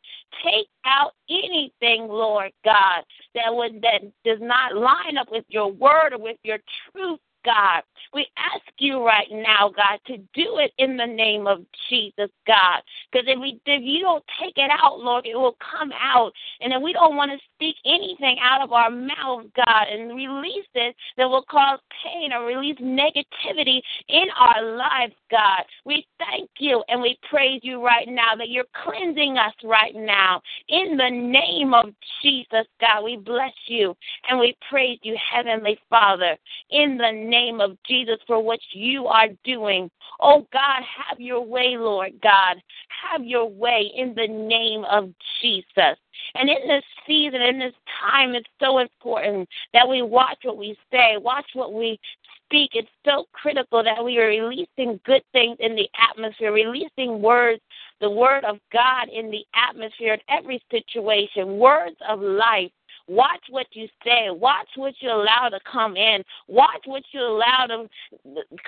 Take 0.44 0.68
out 0.86 1.12
anything, 1.28 2.08
Lord 2.08 2.52
God, 2.64 3.04
that 3.34 3.54
would 3.54 3.82
that 3.82 4.02
does 4.24 4.38
not 4.40 4.74
line 4.74 5.18
up 5.18 5.30
with 5.30 5.44
your 5.48 5.70
word 5.70 6.14
or 6.14 6.18
with 6.18 6.38
your 6.42 6.58
truth 6.90 7.20
God. 7.44 7.82
We 8.14 8.26
ask 8.36 8.62
you 8.78 9.04
right 9.04 9.28
now, 9.30 9.72
God, 9.74 9.98
to 10.06 10.18
do 10.34 10.58
it 10.58 10.72
in 10.78 10.96
the 10.96 11.06
name 11.06 11.46
of 11.46 11.64
Jesus, 11.88 12.30
God. 12.46 12.82
Because 13.10 13.26
if 13.28 13.40
we 13.40 13.60
if 13.66 13.82
you 13.82 14.00
don't 14.00 14.24
take 14.40 14.56
it 14.56 14.70
out, 14.70 15.00
Lord, 15.00 15.26
it 15.26 15.34
will 15.34 15.56
come 15.58 15.92
out. 15.98 16.32
And 16.60 16.72
then 16.72 16.82
we 16.82 16.92
don't 16.92 17.16
want 17.16 17.30
to 17.32 17.38
speak 17.54 17.76
anything 17.86 18.36
out 18.42 18.62
of 18.62 18.72
our 18.72 18.90
mouth, 18.90 19.44
God, 19.56 19.88
and 19.90 20.14
release 20.14 20.66
it 20.74 20.94
that 21.16 21.28
will 21.28 21.44
cause 21.50 21.78
pain 22.04 22.32
or 22.32 22.44
release 22.44 22.78
negativity 22.78 23.80
in 24.08 24.26
our 24.38 24.76
lives, 24.76 25.14
God. 25.30 25.62
We 25.84 26.06
thank 26.18 26.50
you 26.58 26.82
and 26.88 27.00
we 27.00 27.18
praise 27.28 27.60
you 27.62 27.84
right 27.84 28.08
now 28.08 28.34
that 28.36 28.48
you're 28.48 28.64
cleansing 28.84 29.38
us 29.38 29.54
right 29.64 29.94
now. 29.94 30.42
In 30.68 30.96
the 30.96 31.10
name 31.10 31.74
of 31.74 31.86
Jesus, 32.22 32.66
God, 32.80 33.04
we 33.04 33.16
bless 33.16 33.52
you 33.66 33.96
and 34.28 34.38
we 34.38 34.56
praise 34.68 34.98
you, 35.02 35.16
Heavenly 35.32 35.78
Father, 35.88 36.36
in 36.70 36.96
the 36.96 37.10
name 37.32 37.60
of 37.60 37.78
Jesus 37.88 38.18
for 38.26 38.42
what 38.42 38.60
you 38.72 39.06
are 39.06 39.28
doing. 39.44 39.90
Oh, 40.20 40.46
God, 40.52 40.82
have 41.08 41.18
your 41.18 41.40
way, 41.40 41.76
Lord 41.78 42.12
God. 42.22 42.56
Have 43.10 43.24
your 43.24 43.48
way 43.48 43.90
in 43.96 44.14
the 44.14 44.28
name 44.28 44.84
of 44.84 45.10
Jesus. 45.40 45.96
And 46.34 46.48
in 46.48 46.68
this 46.68 46.84
season, 47.06 47.40
in 47.42 47.58
this 47.58 47.74
time, 48.00 48.34
it's 48.34 48.48
so 48.60 48.78
important 48.78 49.48
that 49.72 49.88
we 49.88 50.02
watch 50.02 50.38
what 50.42 50.56
we 50.56 50.76
say, 50.90 51.16
watch 51.16 51.46
what 51.54 51.72
we 51.72 51.98
speak. 52.44 52.70
It's 52.74 52.88
so 53.04 53.26
critical 53.32 53.82
that 53.82 54.04
we 54.04 54.18
are 54.18 54.28
releasing 54.28 55.00
good 55.04 55.22
things 55.32 55.56
in 55.60 55.74
the 55.74 55.88
atmosphere, 56.10 56.52
releasing 56.52 57.22
words, 57.22 57.60
the 58.00 58.10
word 58.10 58.44
of 58.44 58.58
God 58.72 59.08
in 59.12 59.30
the 59.30 59.44
atmosphere 59.54 60.14
in 60.14 60.20
every 60.28 60.62
situation, 60.70 61.58
words 61.58 61.96
of 62.08 62.20
life. 62.20 62.70
Watch 63.08 63.44
what 63.50 63.66
you 63.72 63.88
say. 64.04 64.30
Watch 64.30 64.68
what 64.76 64.94
you 65.00 65.10
allow 65.10 65.48
to 65.50 65.58
come 65.70 65.96
in. 65.96 66.22
Watch 66.48 66.82
what 66.86 67.02
you 67.12 67.20
allow 67.20 67.66
to 67.66 67.88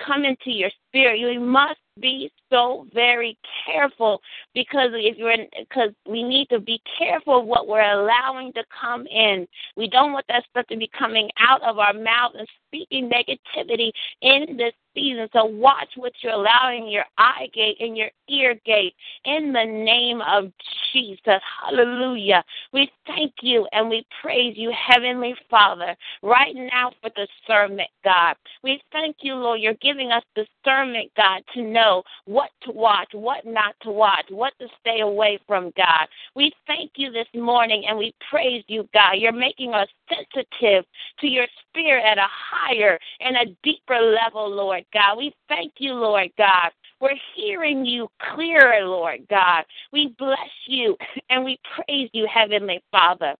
come 0.05 0.25
into 0.25 0.51
your 0.51 0.71
spirit. 0.87 1.19
You 1.19 1.39
must 1.39 1.79
be 2.01 2.31
so 2.49 2.87
very 2.93 3.37
careful 3.65 4.21
because 4.53 4.89
if 4.93 5.17
you're 5.17 5.35
because 5.57 5.91
we 6.07 6.23
need 6.23 6.47
to 6.49 6.59
be 6.59 6.81
careful 6.97 7.45
what 7.45 7.67
we're 7.67 7.81
allowing 7.81 8.51
to 8.53 8.63
come 8.81 9.07
in. 9.07 9.47
We 9.77 9.89
don't 9.89 10.13
want 10.13 10.25
that 10.27 10.43
stuff 10.49 10.67
to 10.67 10.77
be 10.77 10.89
coming 10.97 11.29
out 11.39 11.61
of 11.63 11.79
our 11.79 11.93
mouth 11.93 12.33
and 12.37 12.47
speaking 12.67 13.09
negativity 13.09 13.91
in 14.21 14.57
this 14.57 14.73
season. 14.93 15.27
So 15.33 15.45
watch 15.45 15.89
what 15.95 16.13
you're 16.21 16.33
allowing 16.33 16.87
your 16.87 17.05
eye 17.17 17.47
gate 17.53 17.77
and 17.79 17.97
your 17.97 18.09
ear 18.29 18.55
gate 18.65 18.93
in 19.25 19.53
the 19.53 19.65
name 19.65 20.21
of 20.21 20.51
Jesus. 20.93 21.41
Hallelujah. 21.61 22.43
We 22.73 22.89
thank 23.05 23.33
you 23.41 23.67
and 23.71 23.89
we 23.89 24.05
praise 24.21 24.55
you, 24.57 24.71
Heavenly 24.71 25.35
Father, 25.49 25.95
right 26.23 26.55
now 26.55 26.91
for 27.01 27.09
discernment, 27.09 27.89
God. 28.03 28.35
We 28.63 28.81
thank 28.91 29.17
you, 29.21 29.35
Lord. 29.35 29.61
You're 29.61 29.73
giving 29.75 30.11
us 30.11 30.23
discernment, 30.35 31.11
God, 31.15 31.41
to 31.53 31.61
know 31.85 32.03
what 32.25 32.49
to 32.63 32.71
watch, 32.71 33.09
what 33.13 33.45
not 33.45 33.75
to 33.81 33.91
watch, 33.91 34.25
what 34.29 34.53
to 34.59 34.67
stay 34.79 35.01
away 35.01 35.39
from, 35.47 35.71
God. 35.77 36.07
We 36.35 36.51
thank 36.67 36.91
you 36.95 37.11
this 37.11 37.27
morning 37.35 37.85
and 37.87 37.97
we 37.97 38.13
praise 38.29 38.63
you, 38.67 38.87
God. 38.93 39.13
You're 39.17 39.31
making 39.31 39.73
us 39.73 39.87
sensitive 40.09 40.85
to 41.19 41.27
your 41.27 41.47
spirit 41.61 42.03
at 42.05 42.17
a 42.17 42.27
higher 42.27 42.99
and 43.19 43.35
a 43.37 43.55
deeper 43.63 43.99
level, 43.99 44.49
Lord 44.49 44.85
God. 44.93 45.17
We 45.17 45.33
thank 45.47 45.73
you, 45.77 45.93
Lord 45.93 46.29
God. 46.37 46.71
We're 46.99 47.19
hearing 47.35 47.85
you 47.85 48.07
clearer, 48.33 48.85
Lord 48.85 49.27
God. 49.29 49.65
We 49.91 50.15
bless 50.17 50.37
you 50.67 50.95
and 51.29 51.43
we 51.43 51.59
praise 51.75 52.09
you, 52.13 52.27
Heavenly 52.33 52.81
Father. 52.91 53.35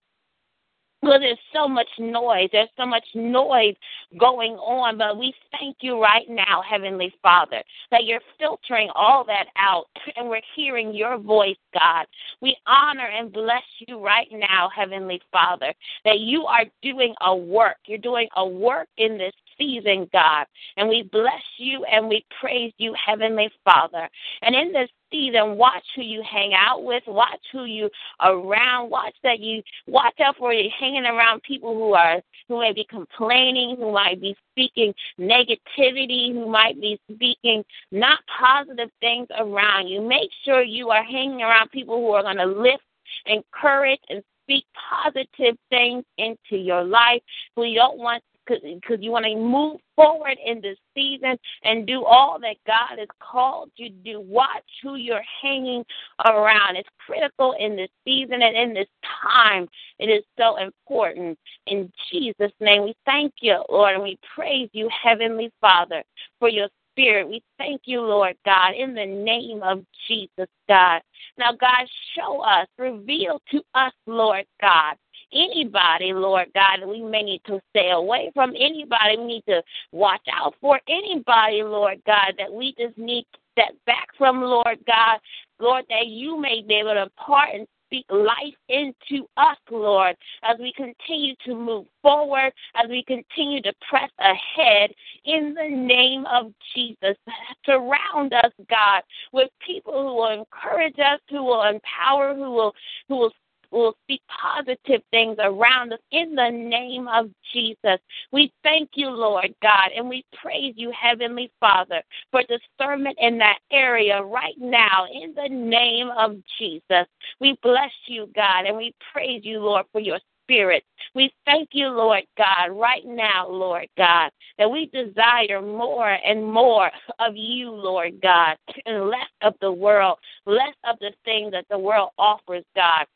Well, 1.02 1.20
there's 1.20 1.38
so 1.52 1.68
much 1.68 1.88
noise. 1.98 2.48
There's 2.52 2.70
so 2.76 2.86
much 2.86 3.04
noise 3.14 3.74
going 4.18 4.54
on, 4.54 4.96
but 4.96 5.18
we 5.18 5.34
thank 5.52 5.76
you 5.80 6.00
right 6.02 6.28
now, 6.28 6.62
Heavenly 6.68 7.14
Father, 7.22 7.62
that 7.90 8.04
you're 8.04 8.22
filtering 8.38 8.88
all 8.94 9.22
that 9.26 9.46
out 9.56 9.86
and 10.16 10.28
we're 10.28 10.40
hearing 10.54 10.94
your 10.94 11.18
voice, 11.18 11.56
God. 11.74 12.06
We 12.40 12.56
honor 12.66 13.06
and 13.06 13.32
bless 13.32 13.62
you 13.86 14.02
right 14.02 14.28
now, 14.32 14.70
Heavenly 14.74 15.20
Father, 15.30 15.74
that 16.04 16.20
you 16.20 16.46
are 16.46 16.64
doing 16.82 17.14
a 17.20 17.36
work. 17.36 17.76
You're 17.86 17.98
doing 17.98 18.28
a 18.36 18.46
work 18.46 18.88
in 18.96 19.18
this 19.18 19.34
season, 19.58 20.08
God. 20.12 20.46
And 20.76 20.88
we 20.88 21.02
bless 21.02 21.42
you 21.58 21.84
and 21.84 22.08
we 22.08 22.24
praise 22.40 22.72
you, 22.78 22.94
Heavenly 22.94 23.50
Father. 23.64 24.08
And 24.42 24.54
in 24.54 24.72
this 24.72 24.90
season, 25.10 25.56
watch 25.56 25.84
who 25.94 26.02
you 26.02 26.22
hang 26.22 26.52
out 26.54 26.84
with, 26.84 27.02
watch 27.06 27.40
who 27.52 27.64
you 27.64 27.90
around, 28.22 28.90
watch 28.90 29.14
that 29.22 29.40
you 29.40 29.62
watch 29.86 30.18
out 30.20 30.36
for 30.36 30.52
you 30.52 30.68
hanging 30.78 31.04
around 31.04 31.42
people 31.42 31.74
who 31.74 31.94
are 31.94 32.20
who 32.48 32.60
may 32.60 32.72
be 32.72 32.86
complaining, 32.88 33.76
who 33.76 33.92
might 33.92 34.20
be 34.20 34.36
speaking 34.52 34.94
negativity, 35.18 36.32
who 36.32 36.48
might 36.48 36.80
be 36.80 36.98
speaking 37.12 37.64
not 37.90 38.20
positive 38.38 38.90
things 39.00 39.26
around 39.38 39.88
you. 39.88 40.00
Make 40.00 40.30
sure 40.44 40.62
you 40.62 40.90
are 40.90 41.02
hanging 41.02 41.42
around 41.42 41.70
people 41.70 41.96
who 41.96 42.12
are 42.12 42.22
going 42.22 42.36
to 42.36 42.46
lift, 42.46 42.84
encourage, 43.26 44.00
and 44.08 44.22
speak 44.44 44.64
positive 44.90 45.56
things 45.70 46.04
into 46.18 46.56
your 46.56 46.84
life. 46.84 47.20
We 47.56 47.74
don't 47.74 47.98
want 47.98 48.22
because 48.46 48.98
you 49.00 49.10
want 49.10 49.24
to 49.24 49.36
move 49.36 49.80
forward 49.94 50.36
in 50.44 50.60
this 50.60 50.78
season 50.94 51.38
and 51.62 51.86
do 51.86 52.04
all 52.04 52.38
that 52.40 52.56
God 52.66 52.98
has 52.98 53.08
called 53.20 53.70
you 53.76 53.88
to 53.88 53.94
do. 53.96 54.20
Watch 54.20 54.64
who 54.82 54.96
you're 54.96 55.22
hanging 55.42 55.84
around. 56.24 56.76
It's 56.76 56.88
critical 57.04 57.54
in 57.58 57.76
this 57.76 57.90
season 58.04 58.42
and 58.42 58.56
in 58.56 58.74
this 58.74 58.88
time. 59.22 59.68
It 59.98 60.06
is 60.06 60.24
so 60.38 60.56
important. 60.56 61.38
In 61.66 61.90
Jesus' 62.10 62.52
name, 62.60 62.84
we 62.84 62.94
thank 63.04 63.34
you, 63.40 63.62
Lord, 63.68 63.94
and 63.94 64.02
we 64.02 64.18
praise 64.34 64.68
you, 64.72 64.88
Heavenly 65.02 65.50
Father, 65.60 66.02
for 66.38 66.48
your 66.48 66.68
Spirit. 66.96 67.28
We 67.28 67.42
thank 67.58 67.82
you, 67.84 68.00
Lord 68.00 68.36
God, 68.46 68.72
in 68.74 68.94
the 68.94 69.04
name 69.04 69.62
of 69.62 69.84
Jesus, 70.08 70.48
God. 70.66 71.02
Now, 71.36 71.52
God, 71.52 71.86
show 72.14 72.40
us, 72.40 72.66
reveal 72.78 73.38
to 73.50 73.60
us, 73.74 73.92
Lord 74.06 74.46
God, 74.62 74.96
anybody, 75.32 76.12
Lord 76.12 76.48
God, 76.54 76.86
we 76.86 77.02
may 77.02 77.22
need 77.22 77.42
to 77.46 77.60
stay 77.70 77.90
away 77.90 78.30
from, 78.34 78.50
anybody 78.50 79.16
we 79.18 79.24
need 79.24 79.44
to 79.48 79.62
watch 79.92 80.26
out 80.32 80.54
for, 80.60 80.80
anybody, 80.88 81.62
Lord 81.62 82.00
God, 82.06 82.34
that 82.38 82.52
we 82.52 82.74
just 82.78 82.96
need 82.98 83.26
to 83.32 83.38
step 83.52 83.74
back 83.86 84.08
from, 84.18 84.42
Lord 84.42 84.78
God, 84.86 85.18
Lord, 85.58 85.84
that 85.88 86.06
you 86.08 86.40
may 86.40 86.62
be 86.62 86.74
able 86.74 86.94
to 86.94 87.04
impart 87.04 87.50
and 87.54 87.66
speak 87.86 88.06
life 88.10 88.54
into 88.68 89.26
us, 89.36 89.56
Lord, 89.70 90.16
as 90.42 90.56
we 90.58 90.72
continue 90.72 91.34
to 91.44 91.54
move 91.54 91.86
forward, 92.02 92.52
as 92.74 92.88
we 92.88 93.04
continue 93.04 93.62
to 93.62 93.72
press 93.88 94.10
ahead 94.18 94.90
in 95.24 95.54
the 95.54 95.68
name 95.68 96.26
of 96.26 96.52
Jesus. 96.74 97.16
Surround 97.64 98.32
us, 98.32 98.52
God, 98.68 99.02
with 99.32 99.50
people 99.64 99.92
who 99.92 100.14
will 100.16 100.30
encourage 100.30 100.98
us, 100.98 101.20
who 101.30 101.44
will 101.44 101.62
empower, 101.62 102.34
who 102.34 102.50
will 102.50 102.74
who 103.08 103.16
will 103.16 103.32
will 103.70 103.94
speak 104.04 104.22
positive 104.28 105.02
things 105.10 105.36
around 105.40 105.92
us 105.92 106.00
in 106.10 106.34
the 106.34 106.50
name 106.50 107.08
of 107.08 107.30
Jesus. 107.52 107.98
We 108.32 108.52
thank 108.62 108.90
you, 108.94 109.10
Lord 109.10 109.54
God, 109.62 109.90
and 109.96 110.08
we 110.08 110.24
praise 110.42 110.74
you, 110.76 110.92
Heavenly 110.98 111.50
Father, 111.60 112.02
for 112.30 112.42
discernment 112.42 113.16
in 113.20 113.38
that 113.38 113.58
area 113.70 114.22
right 114.22 114.56
now 114.58 115.06
in 115.12 115.34
the 115.34 115.48
name 115.48 116.08
of 116.10 116.36
Jesus. 116.58 117.06
We 117.40 117.58
bless 117.62 117.92
you, 118.06 118.28
God, 118.34 118.66
and 118.66 118.76
we 118.76 118.94
praise 119.12 119.42
you, 119.44 119.60
Lord, 119.60 119.86
for 119.92 120.00
your 120.00 120.18
Spirit. 120.46 120.84
We 121.14 121.32
thank 121.44 121.70
you, 121.72 121.88
Lord 121.88 122.22
God, 122.38 122.70
right 122.70 123.04
now, 123.04 123.48
Lord 123.48 123.88
God, 123.96 124.30
that 124.58 124.70
we 124.70 124.86
desire 124.86 125.60
more 125.60 126.10
and 126.24 126.44
more 126.44 126.88
of 127.18 127.36
you, 127.36 127.72
Lord 127.72 128.20
God, 128.22 128.56
and 128.86 129.08
less 129.08 129.28
of 129.42 129.54
the 129.60 129.72
world, 129.72 130.18
less 130.44 130.74
of 130.84 131.00
the 131.00 131.12
things 131.24 131.50
that 131.50 131.66
the 131.68 131.78
world 131.78 132.10
offers, 132.16 132.62
God 132.76 133.06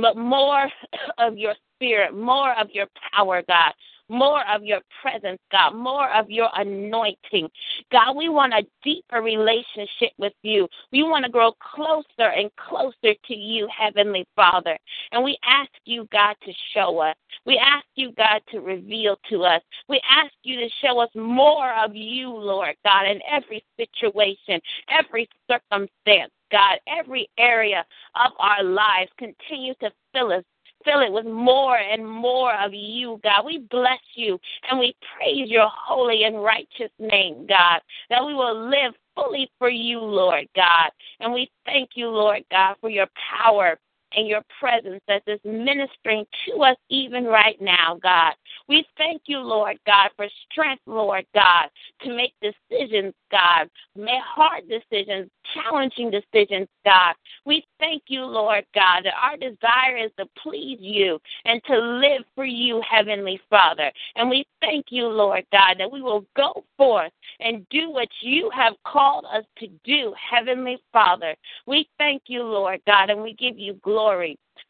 but 0.00 0.16
more 0.16 0.68
of 1.18 1.36
your 1.36 1.54
spirit, 1.76 2.14
more 2.14 2.52
of 2.58 2.68
your 2.72 2.86
power, 3.12 3.42
God, 3.48 3.72
more 4.10 4.42
of 4.52 4.64
your 4.64 4.80
presence, 5.00 5.40
God, 5.50 5.74
more 5.74 6.10
of 6.10 6.30
your 6.30 6.48
anointing. 6.56 7.48
God, 7.92 8.16
we 8.16 8.28
want 8.28 8.52
a 8.52 8.66
deeper 8.82 9.22
relationship 9.22 10.12
with 10.18 10.32
you. 10.42 10.68
We 10.92 11.02
want 11.04 11.24
to 11.24 11.30
grow 11.30 11.52
closer 11.52 12.30
and 12.36 12.50
closer 12.56 13.14
to 13.26 13.34
you, 13.34 13.68
Heavenly 13.76 14.26
Father. 14.36 14.76
And 15.12 15.22
we 15.22 15.38
ask 15.46 15.70
you, 15.84 16.08
God, 16.12 16.34
to 16.44 16.52
show 16.74 16.98
us. 16.98 17.16
We 17.46 17.56
ask 17.56 17.86
you, 17.94 18.12
God, 18.12 18.42
to 18.50 18.60
reveal 18.60 19.16
to 19.30 19.44
us. 19.44 19.62
We 19.88 20.00
ask 20.10 20.32
you 20.42 20.58
to 20.58 20.68
show 20.82 20.98
us 20.98 21.10
more 21.14 21.72
of 21.74 21.94
you, 21.94 22.28
Lord 22.28 22.74
God, 22.84 23.06
in 23.06 23.20
every 23.30 23.64
situation, 23.78 24.60
every 24.88 25.28
circumstance. 25.48 26.32
God, 26.50 26.78
every 26.88 27.28
area 27.38 27.84
of 28.16 28.32
our 28.38 28.62
lives. 28.62 29.10
Continue 29.18 29.74
to 29.80 29.90
fill 30.12 30.32
us. 30.32 30.44
Fill 30.84 31.00
it 31.00 31.12
with 31.12 31.26
more 31.26 31.76
and 31.76 32.08
more 32.08 32.54
of 32.54 32.72
you, 32.72 33.20
God. 33.22 33.44
We 33.44 33.58
bless 33.70 34.00
you 34.14 34.38
and 34.68 34.78
we 34.78 34.94
praise 35.16 35.50
your 35.50 35.68
holy 35.70 36.24
and 36.24 36.42
righteous 36.42 36.90
name, 36.98 37.46
God, 37.46 37.80
that 38.08 38.24
we 38.24 38.34
will 38.34 38.68
live 38.68 38.94
fully 39.14 39.50
for 39.58 39.68
you, 39.68 40.00
Lord 40.00 40.48
God. 40.56 40.90
And 41.20 41.32
we 41.32 41.50
thank 41.66 41.90
you, 41.94 42.08
Lord 42.08 42.44
God, 42.50 42.76
for 42.80 42.88
your 42.88 43.08
power 43.42 43.78
and 44.16 44.26
your 44.26 44.42
presence 44.58 45.00
that 45.08 45.22
is 45.26 45.40
ministering 45.44 46.24
to 46.46 46.62
us 46.62 46.76
even 46.88 47.24
right 47.24 47.60
now, 47.60 47.98
God. 48.02 48.34
We 48.68 48.84
thank 48.96 49.22
you, 49.26 49.38
Lord 49.38 49.78
God, 49.86 50.10
for 50.16 50.26
strength, 50.50 50.82
Lord 50.86 51.26
God, 51.34 51.68
to 52.02 52.14
make 52.14 52.32
decisions, 52.40 53.14
God, 53.30 53.68
make 53.96 54.22
hard 54.22 54.64
decisions, 54.68 55.30
challenging 55.54 56.10
decisions, 56.10 56.68
God. 56.84 57.14
We 57.44 57.64
thank 57.78 58.02
you, 58.08 58.24
Lord 58.24 58.64
God, 58.74 59.02
that 59.04 59.14
our 59.20 59.36
desire 59.36 59.96
is 59.96 60.10
to 60.18 60.26
please 60.42 60.78
you 60.80 61.18
and 61.44 61.62
to 61.64 61.78
live 61.78 62.22
for 62.34 62.44
you, 62.44 62.82
Heavenly 62.88 63.40
Father. 63.48 63.90
And 64.16 64.28
we 64.28 64.44
thank 64.60 64.86
you, 64.90 65.06
Lord 65.06 65.44
God, 65.52 65.76
that 65.78 65.90
we 65.90 66.02
will 66.02 66.24
go 66.36 66.64
forth 66.76 67.12
and 67.40 67.66
do 67.70 67.90
what 67.90 68.08
you 68.20 68.50
have 68.50 68.74
called 68.86 69.24
us 69.32 69.44
to 69.58 69.68
do, 69.84 70.14
Heavenly 70.30 70.78
Father. 70.92 71.34
We 71.66 71.88
thank 71.98 72.22
you, 72.26 72.42
Lord 72.42 72.80
God, 72.86 73.10
and 73.10 73.22
we 73.22 73.34
give 73.34 73.58
you 73.58 73.74
glory 73.82 73.99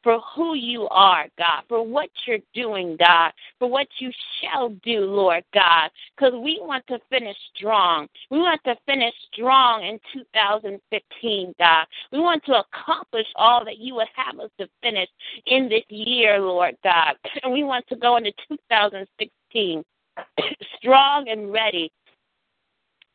for 0.03 0.21
who 0.35 0.55
you 0.55 0.89
are, 0.89 1.27
God, 1.39 1.63
for 1.69 1.87
what 1.87 2.09
you're 2.27 2.39
doing, 2.55 2.97
God, 2.99 3.33
for 3.59 3.69
what 3.69 3.87
you 3.99 4.11
shall 4.41 4.71
do, 4.83 5.01
Lord 5.01 5.45
God, 5.53 5.91
because 6.17 6.33
we 6.33 6.59
want 6.63 6.87
to 6.89 6.99
finish 7.11 7.37
strong. 7.55 8.09
We 8.31 8.39
want 8.39 8.63
to 8.65 8.77
finish 8.87 9.15
strong 9.33 9.85
in 9.85 10.01
2015, 10.13 11.55
God. 11.59 11.87
We 12.13 12.21
want 12.21 12.45
to 12.45 12.61
accomplish 12.61 13.27
all 13.37 13.65
that 13.65 13.79
you 13.79 13.95
would 13.97 14.09
have 14.15 14.39
us 14.41 14.51
to 14.59 14.69
finish 14.83 15.09
in 15.47 15.69
this 15.69 15.85
year, 15.89 16.39
Lord 16.39 16.77
God. 16.83 17.15
And 17.43 17.53
we 17.53 17.65
want 17.65 17.87
to 17.89 17.97
go 17.97 18.17
into 18.17 18.33
2016 18.49 19.85
strong 20.79 21.29
and 21.29 21.53
ready 21.53 21.93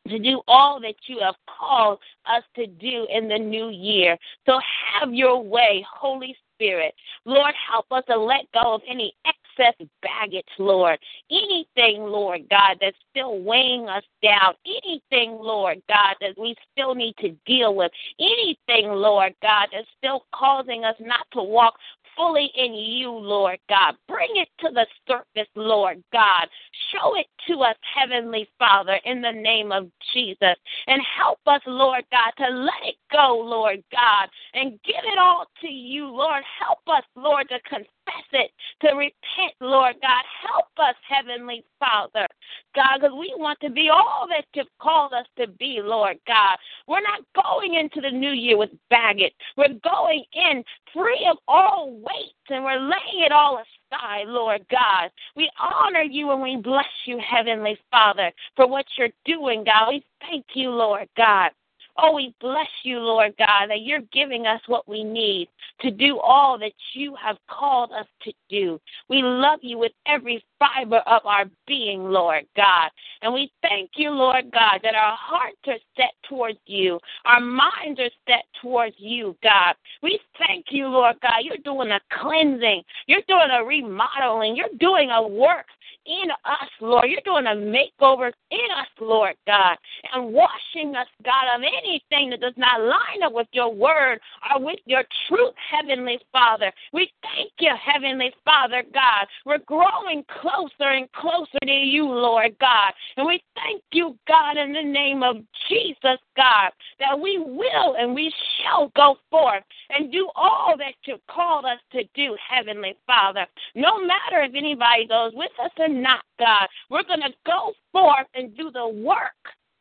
to 0.08 0.18
do 0.18 0.42
all 0.48 0.80
that 0.80 0.94
you 1.06 1.20
have 1.20 1.36
called 1.58 1.98
us 2.26 2.42
to 2.56 2.66
do 2.66 3.06
in 3.10 3.28
the 3.28 3.38
new 3.38 3.68
year. 3.68 4.16
So 4.46 4.58
have 5.00 5.12
your 5.12 5.42
way, 5.42 5.84
Holy 5.88 6.36
Spirit. 6.54 6.94
Lord, 7.24 7.54
help 7.70 7.86
us 7.90 8.04
to 8.08 8.16
let 8.16 8.50
go 8.52 8.74
of 8.74 8.82
any 8.88 9.14
excess 9.26 9.74
baggage, 10.02 10.46
Lord. 10.58 10.98
Anything, 11.30 12.02
Lord 12.02 12.42
God, 12.50 12.78
that's 12.80 12.96
still 13.10 13.40
weighing 13.40 13.88
us 13.88 14.04
down. 14.22 14.54
Anything, 14.66 15.38
Lord 15.40 15.82
God, 15.88 16.16
that 16.20 16.38
we 16.38 16.54
still 16.72 16.94
need 16.94 17.14
to 17.18 17.30
deal 17.46 17.74
with. 17.74 17.92
Anything, 18.18 18.90
Lord 18.90 19.34
God, 19.42 19.68
that's 19.72 19.88
still 19.98 20.24
causing 20.34 20.84
us 20.84 20.96
not 21.00 21.26
to 21.32 21.42
walk 21.42 21.74
fully 22.16 22.50
in 22.56 22.74
you, 22.74 23.10
Lord 23.10 23.58
God. 23.68 23.94
Bring 24.08 24.30
it 24.34 24.48
to 24.60 24.70
the 24.72 24.86
surface, 25.06 25.50
Lord 25.54 26.02
God. 26.12 26.48
Show 26.92 27.16
it 27.16 27.26
to 27.48 27.62
us, 27.62 27.76
Heavenly 27.94 28.48
Father, 28.58 28.98
in 29.04 29.20
the 29.20 29.32
name 29.32 29.72
of 29.72 29.90
Jesus. 30.12 30.56
And 30.86 31.00
help 31.16 31.38
us, 31.46 31.60
Lord 31.66 32.04
God, 32.10 32.32
to 32.44 32.52
let 32.52 32.82
it 32.84 32.96
go, 33.12 33.38
Lord 33.38 33.82
God, 33.92 34.28
and 34.54 34.78
give 34.84 35.04
it 35.04 35.18
all 35.18 35.46
to 35.60 35.68
you, 35.68 36.06
Lord. 36.06 36.42
Help 36.60 36.80
us, 36.88 37.04
Lord, 37.14 37.48
to 37.50 37.60
confess 37.68 38.26
it, 38.32 38.50
to 38.80 38.88
repent, 38.94 39.54
Lord 39.60 39.96
God. 40.00 40.24
Help 40.50 40.68
us, 40.78 40.94
Heavenly 41.08 41.64
Father, 41.78 42.25
God, 42.74 43.00
because 43.00 43.16
we 43.18 43.34
want 43.36 43.58
to 43.60 43.70
be 43.70 43.88
all 43.88 44.26
that 44.28 44.44
you've 44.54 44.66
called 44.80 45.12
us 45.12 45.26
to 45.38 45.46
be, 45.46 45.80
Lord 45.82 46.18
God. 46.26 46.56
We're 46.86 47.00
not 47.02 47.20
going 47.34 47.74
into 47.74 48.00
the 48.00 48.10
new 48.10 48.32
year 48.32 48.56
with 48.56 48.70
baggage. 48.90 49.32
We're 49.56 49.78
going 49.82 50.24
in 50.32 50.62
free 50.92 51.26
of 51.30 51.38
all 51.48 51.92
weights 51.92 52.34
and 52.48 52.64
we're 52.64 52.80
laying 52.80 53.24
it 53.24 53.32
all 53.32 53.58
aside, 53.58 54.26
Lord 54.28 54.64
God. 54.70 55.10
We 55.36 55.50
honor 55.60 56.02
you 56.02 56.32
and 56.32 56.42
we 56.42 56.56
bless 56.56 56.84
you, 57.06 57.18
Heavenly 57.18 57.78
Father, 57.90 58.32
for 58.54 58.66
what 58.66 58.86
you're 58.96 59.08
doing, 59.24 59.64
God. 59.64 59.88
We 59.88 60.04
thank 60.20 60.46
you, 60.54 60.70
Lord 60.70 61.08
God. 61.16 61.50
Oh, 61.98 62.14
we 62.14 62.34
bless 62.40 62.68
you, 62.82 62.98
Lord 62.98 63.34
God, 63.38 63.68
that 63.68 63.82
you're 63.82 64.02
giving 64.12 64.46
us 64.46 64.60
what 64.66 64.88
we 64.88 65.02
need 65.02 65.48
to 65.80 65.90
do 65.90 66.18
all 66.18 66.58
that 66.58 66.72
you 66.94 67.14
have 67.14 67.36
called 67.48 67.92
us 67.92 68.06
to 68.22 68.32
do. 68.48 68.80
We 69.08 69.22
love 69.22 69.60
you 69.62 69.78
with 69.78 69.92
every 70.06 70.44
fiber 70.58 70.98
of 71.06 71.22
our 71.24 71.46
being, 71.66 72.04
Lord 72.04 72.46
God. 72.56 72.90
And 73.22 73.32
we 73.32 73.50
thank 73.62 73.90
you, 73.96 74.10
Lord 74.10 74.50
God, 74.52 74.80
that 74.82 74.94
our 74.94 75.16
hearts 75.16 75.56
are 75.66 75.78
set 75.96 76.12
towards 76.28 76.58
you, 76.66 76.98
our 77.24 77.40
minds 77.40 77.98
are 77.98 78.10
set 78.28 78.44
towards 78.60 78.96
you, 78.98 79.36
God. 79.42 79.74
We 80.02 80.20
thank 80.46 80.66
you, 80.70 80.88
Lord 80.88 81.16
God. 81.22 81.42
You're 81.42 81.58
doing 81.58 81.90
a 81.90 82.00
cleansing, 82.20 82.82
you're 83.06 83.22
doing 83.28 83.48
a 83.52 83.64
remodeling, 83.64 84.56
you're 84.56 84.68
doing 84.78 85.10
a 85.10 85.26
work 85.26 85.66
in 86.06 86.30
us, 86.30 86.70
Lord. 86.80 87.06
You're 87.08 87.20
doing 87.24 87.46
a 87.46 87.56
makeover 87.56 88.32
in 88.50 88.70
us, 88.76 88.88
Lord 89.00 89.34
God, 89.46 89.76
and 90.12 90.32
washing 90.32 90.94
us, 90.94 91.08
God, 91.24 91.56
of 91.56 91.62
anything 91.62 92.30
that 92.30 92.40
does 92.40 92.56
not 92.56 92.80
line 92.80 93.22
up 93.24 93.32
with 93.32 93.48
your 93.52 93.72
word 93.72 94.20
or 94.54 94.64
with 94.64 94.78
your 94.86 95.02
truth, 95.28 95.54
Heavenly 95.70 96.18
Father. 96.32 96.72
We 96.92 97.10
thank 97.22 97.52
you, 97.58 97.72
Heavenly 97.80 98.32
Father, 98.44 98.82
God. 98.92 99.26
We're 99.44 99.58
growing 99.66 100.24
closer 100.40 100.90
and 100.90 101.10
closer 101.12 101.58
to 101.62 101.72
you, 101.72 102.04
Lord 102.04 102.56
God. 102.60 102.92
And 103.16 103.26
we 103.26 103.42
thank 103.54 103.82
you, 103.92 104.16
God, 104.28 104.56
in 104.56 104.72
the 104.72 104.82
name 104.82 105.22
of 105.22 105.36
Jesus, 105.68 106.18
God, 106.36 106.70
that 107.00 107.18
we 107.18 107.38
will 107.38 107.96
and 107.98 108.14
we 108.14 108.32
shall 108.62 108.92
go 108.96 109.16
forth 109.30 109.64
and 109.90 110.12
do 110.12 110.28
all 110.34 110.74
that 110.78 110.94
you've 111.04 111.26
called 111.28 111.64
us 111.64 111.78
to 111.92 112.04
do, 112.14 112.36
Heavenly 112.48 112.94
Father. 113.06 113.46
No 113.74 113.98
matter 113.98 114.42
if 114.42 114.54
anybody 114.54 115.06
goes 115.06 115.32
with 115.34 115.50
us 115.62 115.70
or 115.78 115.88
not, 115.96 116.22
God. 116.38 116.68
We're 116.90 117.04
going 117.04 117.20
to 117.20 117.32
go 117.44 117.72
forth 117.92 118.26
and 118.34 118.56
do 118.56 118.70
the 118.70 118.88
work 118.88 119.32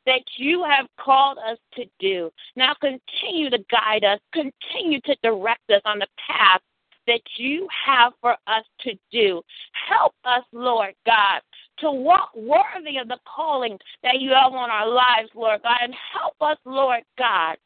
that 0.06 0.22
you 0.38 0.64
have 0.64 0.88
called 1.00 1.38
us 1.40 1.58
to 1.74 1.86
do. 2.00 2.32
Now 2.56 2.74
continue 2.80 3.50
to 3.50 3.60
guide 3.72 4.04
us, 4.04 4.20
continue 4.34 5.02
to 5.02 5.16
direct 5.24 5.70
us 5.72 5.82
on 5.86 6.00
the 6.00 6.08
path 6.28 6.62
that 7.08 7.22
you 7.38 7.68
have 7.86 8.14
for 8.22 8.36
us 8.48 8.64
to 8.82 8.94
do. 9.12 9.42
Help 9.88 10.14
us, 10.24 10.44
Lord 10.52 10.94
God, 11.06 11.42
to 11.80 11.92
walk 11.92 12.32
worthy 12.36 12.98
of 12.98 13.08
the 13.08 13.20
calling 13.28 13.78
that 14.04 14.20
you 14.20 14.32
have 14.32 14.54
on 14.54 14.70
our 14.72 14.88
lives, 14.88 15.30
Lord 15.36 15.62
God, 15.64 15.78
and 15.82 15.94
help 16.14 16.36
us, 16.42 16.58
Lord 16.66 17.04
God, 17.18 17.58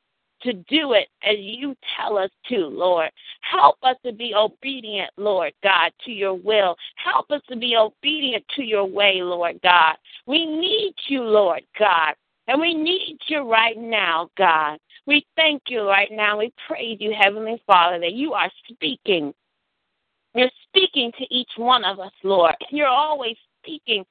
to 0.42 0.54
do 0.54 0.94
it 0.94 1.08
as 1.24 1.36
you 1.38 1.76
tell 1.98 2.18
us 2.18 2.30
to, 2.50 2.58
Lord. 2.68 3.10
Help 3.42 3.78
us 3.84 3.96
to 4.06 4.12
be 4.12 4.34
obedient, 4.36 5.12
Lord 5.18 5.54
God, 5.64 5.92
to 6.06 6.12
your 6.12 6.34
will. 6.34 6.76
Help 6.96 7.32
us 7.32 7.42
to 7.50 7.56
be 7.56 7.76
obedient 7.76 8.44
to 8.56 8.64
your 8.64 8.86
way, 8.86 9.22
Lord 9.22 9.60
God. 9.64 9.96
We 10.26 10.46
need 10.46 10.94
you, 11.08 11.22
Lord 11.24 11.62
God. 11.78 12.14
And 12.48 12.60
we 12.60 12.74
need 12.74 13.20
you 13.28 13.50
right 13.50 13.78
now, 13.78 14.30
God. 14.38 14.80
We 15.06 15.26
thank 15.36 15.64
you 15.68 15.88
right 15.88 16.10
now. 16.12 16.40
We 16.40 16.52
praise 16.68 16.98
you, 17.00 17.14
Heavenly 17.20 17.62
Father, 17.68 18.00
that 18.00 18.14
you 18.14 18.34
are 18.34 18.50
speaking. 18.72 19.34
You're 20.34 20.50
speaking 20.68 21.12
to 21.20 21.26
each 21.34 21.50
one 21.58 21.84
of 21.84 22.00
us, 22.00 22.12
Lord. 22.24 22.56
You're 22.72 22.88
always 22.88 23.36
speaking 23.62 24.06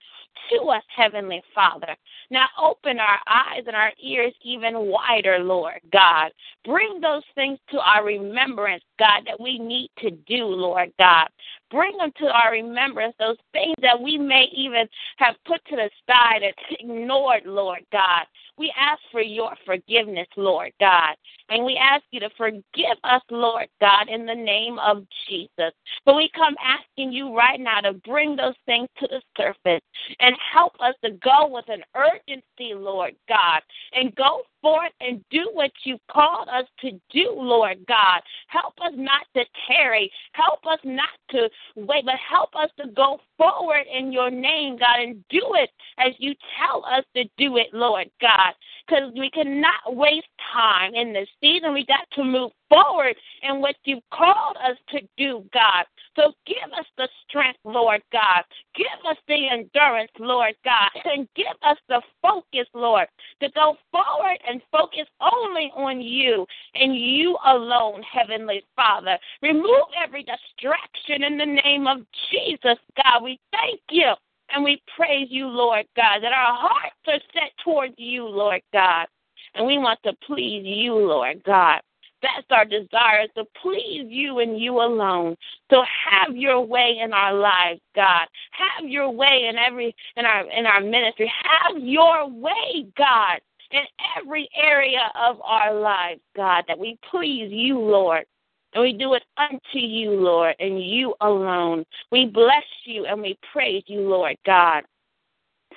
to 0.51 0.65
us, 0.67 0.83
Heavenly 0.95 1.43
Father. 1.55 1.97
Now 2.31 2.47
open 2.63 2.99
our 2.99 3.19
eyes 3.27 3.65
and 3.67 3.77
our 3.77 3.93
ears 4.03 4.35
even 4.43 4.75
wider, 4.77 5.39
Lord 5.39 5.81
God. 5.93 6.33
Bring 6.65 7.01
those 7.01 7.23
things 7.35 7.59
to 7.71 7.79
our 7.79 8.05
remembrance, 8.05 8.85
God, 8.99 9.23
that 9.27 9.41
we 9.41 9.59
need 9.59 9.91
to 9.99 10.11
do, 10.11 10.45
Lord 10.45 10.93
God. 10.99 11.29
Bring 11.71 11.97
them 11.99 12.13
to 12.19 12.27
our 12.27 12.53
remembrance, 12.53 13.15
those 13.19 13.37
things 13.53 13.75
that 13.83 14.01
we 14.01 14.17
may 14.17 14.47
even 14.55 14.89
have 15.19 15.35
put 15.47 15.65
to 15.67 15.77
the 15.77 15.91
side 16.07 16.43
and 16.43 16.55
ignored, 16.81 17.43
Lord 17.45 17.85
God. 17.93 18.25
We 18.57 18.73
ask 18.79 19.01
for 19.13 19.21
your 19.21 19.55
forgiveness, 19.65 20.27
Lord 20.37 20.73
God. 20.81 21.15
And 21.51 21.65
we 21.65 21.77
ask 21.77 22.03
you 22.11 22.21
to 22.21 22.31
forgive 22.37 22.99
us, 23.05 23.23
Lord 23.31 23.69
God, 23.81 24.09
in 24.09 24.27
the 24.27 24.35
name 24.35 24.79
of 24.79 25.07
Jesus. 25.29 25.73
But 26.05 26.17
we 26.17 26.31
come 26.35 26.57
asking 26.63 27.13
you 27.13 27.35
right 27.37 27.61
now 27.61 27.81
to 27.81 27.93
bring 27.93 28.35
those 28.35 28.57
things 28.67 28.89
to 28.99 29.07
the 29.07 29.23
surface 29.37 29.83
and 30.21 30.35
help 30.53 30.73
us 30.81 30.95
to 31.05 31.13
go 31.23 31.49
with 31.49 31.67
an 31.69 31.83
urgency, 31.95 32.75
Lord 32.75 33.15
God, 33.29 33.61
and 33.93 34.15
go 34.17 34.43
forth 34.63 34.93
and 35.01 35.25
do 35.31 35.51
what 35.53 35.71
you 35.85 35.99
called 36.11 36.49
us 36.49 36.65
to 36.81 36.93
do, 37.11 37.35
Lord 37.37 37.79
God. 37.87 38.21
Help 38.49 38.75
us 38.81 38.93
not 38.97 39.27
to 39.35 39.45
tarry. 39.67 40.11
Help 40.33 40.67
us 40.67 40.81
not 40.85 41.09
to 41.31 41.49
wait, 41.77 42.05
but 42.05 42.17
help 42.17 42.51
us 42.57 42.71
to 42.81 42.89
go 42.93 43.21
forward 43.39 43.85
in 43.91 44.13
your 44.13 44.31
name, 44.31 44.77
God, 44.77 45.01
and 45.01 45.25
do 45.31 45.41
it 45.55 45.71
as 45.99 46.13
you 46.19 46.35
tell 46.59 46.85
us 46.85 47.05
to 47.17 47.25
do 47.39 47.57
it, 47.57 47.69
Lord 47.73 48.11
God. 48.21 48.53
Because 48.87 49.13
we 49.17 49.31
cannot 49.31 49.97
waste 49.97 50.27
time 50.53 50.95
in 50.95 51.13
this 51.13 51.29
season. 51.41 51.73
We 51.73 51.87
got 51.87 52.07
to 52.15 52.25
move 52.25 52.51
forward 52.69 53.17
in 53.43 53.61
what 53.61 53.77
you've 53.85 54.03
called 54.13 54.57
us 54.57 54.77
to 54.91 55.01
do, 55.17 55.45
God. 55.53 55.85
So 56.17 56.33
give 56.47 56.73
us 56.77 56.87
the 56.97 57.09
strength, 57.29 57.61
Lord 57.65 58.03
God. 58.13 58.43
Give 58.75 58.87
us 59.09 59.17
the 59.29 59.49
endurance, 59.49 60.11
Lord 60.19 60.55
God. 60.65 60.91
And 61.09 61.27
give 61.35 61.47
us 61.63 61.79
the 61.89 62.03
focus, 62.21 62.67
Lord, 62.75 63.09
to 63.41 63.49
go 63.55 63.77
forward 63.91 64.39
and 64.47 64.61
focus 64.71 65.07
only 65.21 65.73
on 65.75 66.03
you 66.03 66.47
and 66.75 66.95
you 66.95 67.37
alone, 67.47 68.03
Heavenly 68.03 68.63
Father. 68.77 69.19
Remove 69.43 69.89
every 70.05 70.23
distraction 70.23 71.25
in 71.25 71.39
the 71.39 71.61
name 71.65 71.87
of 71.87 71.99
Jesus, 72.31 72.79
God. 73.03 73.23
We 73.29 73.39
thank 73.53 73.81
you 73.91 74.15
and 74.55 74.65
we 74.65 74.83
praise 74.97 75.29
you, 75.29 75.49
Lord 75.49 75.85
God, 75.95 76.21
that 76.23 76.33
our 76.33 76.57
hearts 76.57 76.97
are 77.09 77.21
set 77.35 77.53
towards 77.63 77.93
you, 77.99 78.27
Lord 78.27 78.63
God. 78.73 79.07
And 79.55 79.67
we 79.67 79.77
want 79.77 79.99
to 80.07 80.15
please 80.27 80.63
you, 80.65 80.95
Lord 80.95 81.45
God. 81.45 81.83
That's 82.23 82.47
our 82.51 82.65
desire 82.65 83.27
to 83.37 83.45
please 83.61 84.07
you 84.09 84.39
and 84.39 84.59
you 84.59 84.81
alone. 84.81 85.37
So 85.71 85.85
have 86.11 86.35
your 86.35 86.63
way 86.63 87.01
in 87.03 87.13
our 87.13 87.35
lives, 87.35 87.83
God. 87.95 88.29
Have 88.53 88.89
your 88.89 89.11
way 89.11 89.47
in 89.51 89.59
every 89.59 89.95
in 90.17 90.25
our 90.25 90.51
in 90.51 90.65
our 90.65 90.81
ministry. 90.81 91.31
Have 91.45 91.83
your 91.83 92.31
way, 92.31 92.87
God, 92.97 93.41
in 93.71 93.83
every 94.17 94.49
area 94.57 95.13
of 95.21 95.39
our 95.43 95.75
lives, 95.75 96.23
God, 96.35 96.65
that 96.67 96.79
we 96.79 96.99
please 97.11 97.53
you, 97.53 97.79
Lord. 97.79 98.25
And 98.75 98.83
we 98.83 98.93
do 98.93 99.15
it 99.15 99.23
unto 99.37 99.79
you, 99.79 100.11
Lord, 100.11 100.55
and 100.61 100.83
you 100.83 101.15
alone. 101.21 101.85
We 102.13 102.27
bless 102.27 102.65
you 102.85 103.07
and 103.07 103.23
we 103.23 103.39
praise 103.53 103.85
you, 103.87 104.01
Lord 104.01 104.37
God 104.45 104.85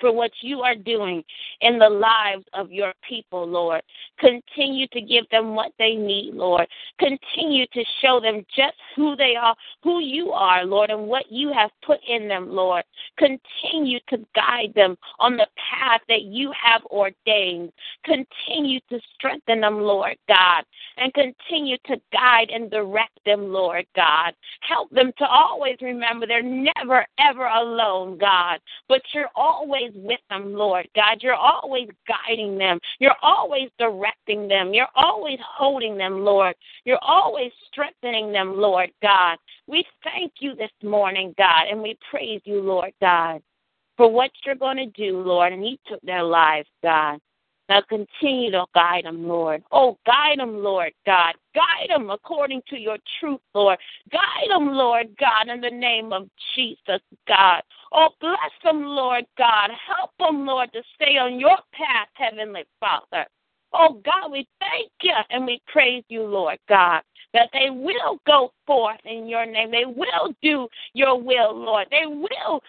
for 0.00 0.12
what 0.12 0.30
you 0.40 0.60
are 0.60 0.74
doing 0.74 1.22
in 1.60 1.78
the 1.78 1.88
lives 1.88 2.44
of 2.54 2.72
your 2.72 2.92
people, 3.08 3.46
Lord. 3.46 3.82
Continue 4.18 4.86
to 4.88 5.00
give 5.00 5.28
them 5.30 5.54
what 5.54 5.72
they 5.78 5.94
need, 5.94 6.34
Lord. 6.34 6.66
Continue 6.98 7.66
to 7.72 7.84
show 8.00 8.20
them 8.20 8.44
just 8.54 8.76
who 8.96 9.16
they 9.16 9.34
are, 9.36 9.54
who 9.82 10.00
you 10.00 10.32
are, 10.32 10.64
Lord, 10.64 10.90
and 10.90 11.06
what 11.06 11.30
you 11.30 11.52
have 11.52 11.70
put 11.84 11.98
in 12.06 12.28
them, 12.28 12.50
Lord. 12.50 12.84
Continue 13.18 13.98
to 14.08 14.18
guide 14.34 14.72
them 14.74 14.96
on 15.18 15.36
the 15.36 15.46
path 15.56 16.00
that 16.08 16.22
you 16.22 16.52
have 16.60 16.84
ordained. 16.86 17.72
Continue 18.04 18.80
to 18.90 19.00
strengthen 19.14 19.60
them, 19.60 19.80
Lord 19.80 20.16
God, 20.28 20.64
and 20.96 21.12
continue 21.14 21.76
to 21.86 22.00
guide 22.12 22.50
and 22.50 22.70
direct 22.70 23.18
them, 23.24 23.52
Lord 23.52 23.86
God. 23.96 24.34
Help 24.60 24.90
them 24.90 25.12
to 25.18 25.26
always 25.26 25.76
remember 25.80 26.26
they're 26.26 26.42
never, 26.42 27.06
ever 27.18 27.46
alone, 27.46 28.18
God, 28.18 28.60
but 28.88 29.02
you're 29.12 29.30
always 29.34 29.81
with 29.94 30.20
them, 30.30 30.54
Lord 30.54 30.88
God. 30.94 31.22
You're 31.22 31.34
always 31.34 31.88
guiding 32.06 32.58
them. 32.58 32.78
You're 32.98 33.16
always 33.22 33.70
directing 33.78 34.48
them. 34.48 34.72
You're 34.72 34.88
always 34.94 35.38
holding 35.42 35.96
them, 35.96 36.24
Lord. 36.24 36.54
You're 36.84 37.02
always 37.02 37.52
strengthening 37.66 38.32
them, 38.32 38.56
Lord 38.56 38.90
God. 39.02 39.38
We 39.66 39.84
thank 40.04 40.32
you 40.40 40.54
this 40.54 40.70
morning, 40.82 41.34
God, 41.38 41.66
and 41.70 41.82
we 41.82 41.98
praise 42.10 42.40
you, 42.44 42.60
Lord 42.60 42.92
God, 43.00 43.42
for 43.96 44.10
what 44.10 44.30
you're 44.44 44.54
going 44.54 44.78
to 44.78 44.86
do, 44.86 45.20
Lord. 45.20 45.52
And 45.52 45.66
you 45.66 45.76
took 45.86 46.00
their 46.02 46.22
lives, 46.22 46.68
God. 46.82 47.18
Now 47.68 47.82
continue 47.88 48.50
to 48.50 48.66
guide 48.74 49.04
them, 49.04 49.26
Lord. 49.26 49.62
Oh, 49.70 49.98
guide 50.04 50.38
them, 50.38 50.62
Lord 50.62 50.92
God. 51.06 51.34
Guide 51.54 51.88
them 51.88 52.10
according 52.10 52.62
to 52.68 52.78
your 52.78 52.98
truth, 53.20 53.40
Lord. 53.54 53.78
Guide 54.10 54.50
them, 54.50 54.72
Lord 54.72 55.16
God, 55.18 55.48
in 55.48 55.60
the 55.60 55.70
name 55.70 56.12
of 56.12 56.28
Jesus, 56.54 57.00
God. 57.28 57.62
Oh, 57.92 58.10
bless 58.20 58.36
them, 58.64 58.84
Lord 58.84 59.24
God. 59.38 59.70
Help 59.86 60.10
them, 60.18 60.46
Lord, 60.46 60.72
to 60.72 60.82
stay 60.94 61.18
on 61.18 61.38
your 61.38 61.56
path, 61.72 62.08
Heavenly 62.14 62.64
Father. 62.80 63.26
Oh, 63.74 64.00
God, 64.04 64.30
we 64.30 64.46
thank 64.60 64.90
you 65.02 65.14
and 65.30 65.46
we 65.46 65.60
praise 65.66 66.04
you, 66.08 66.22
Lord 66.24 66.58
God, 66.68 67.02
that 67.32 67.48
they 67.52 67.70
will 67.70 68.18
go 68.26 68.52
forth 68.66 69.00
in 69.04 69.26
your 69.26 69.46
name. 69.46 69.70
They 69.70 69.86
will 69.86 70.34
do 70.42 70.68
your 70.92 71.20
will, 71.20 71.54
Lord. 71.54 71.88
They 71.90 72.06
will 72.06 72.60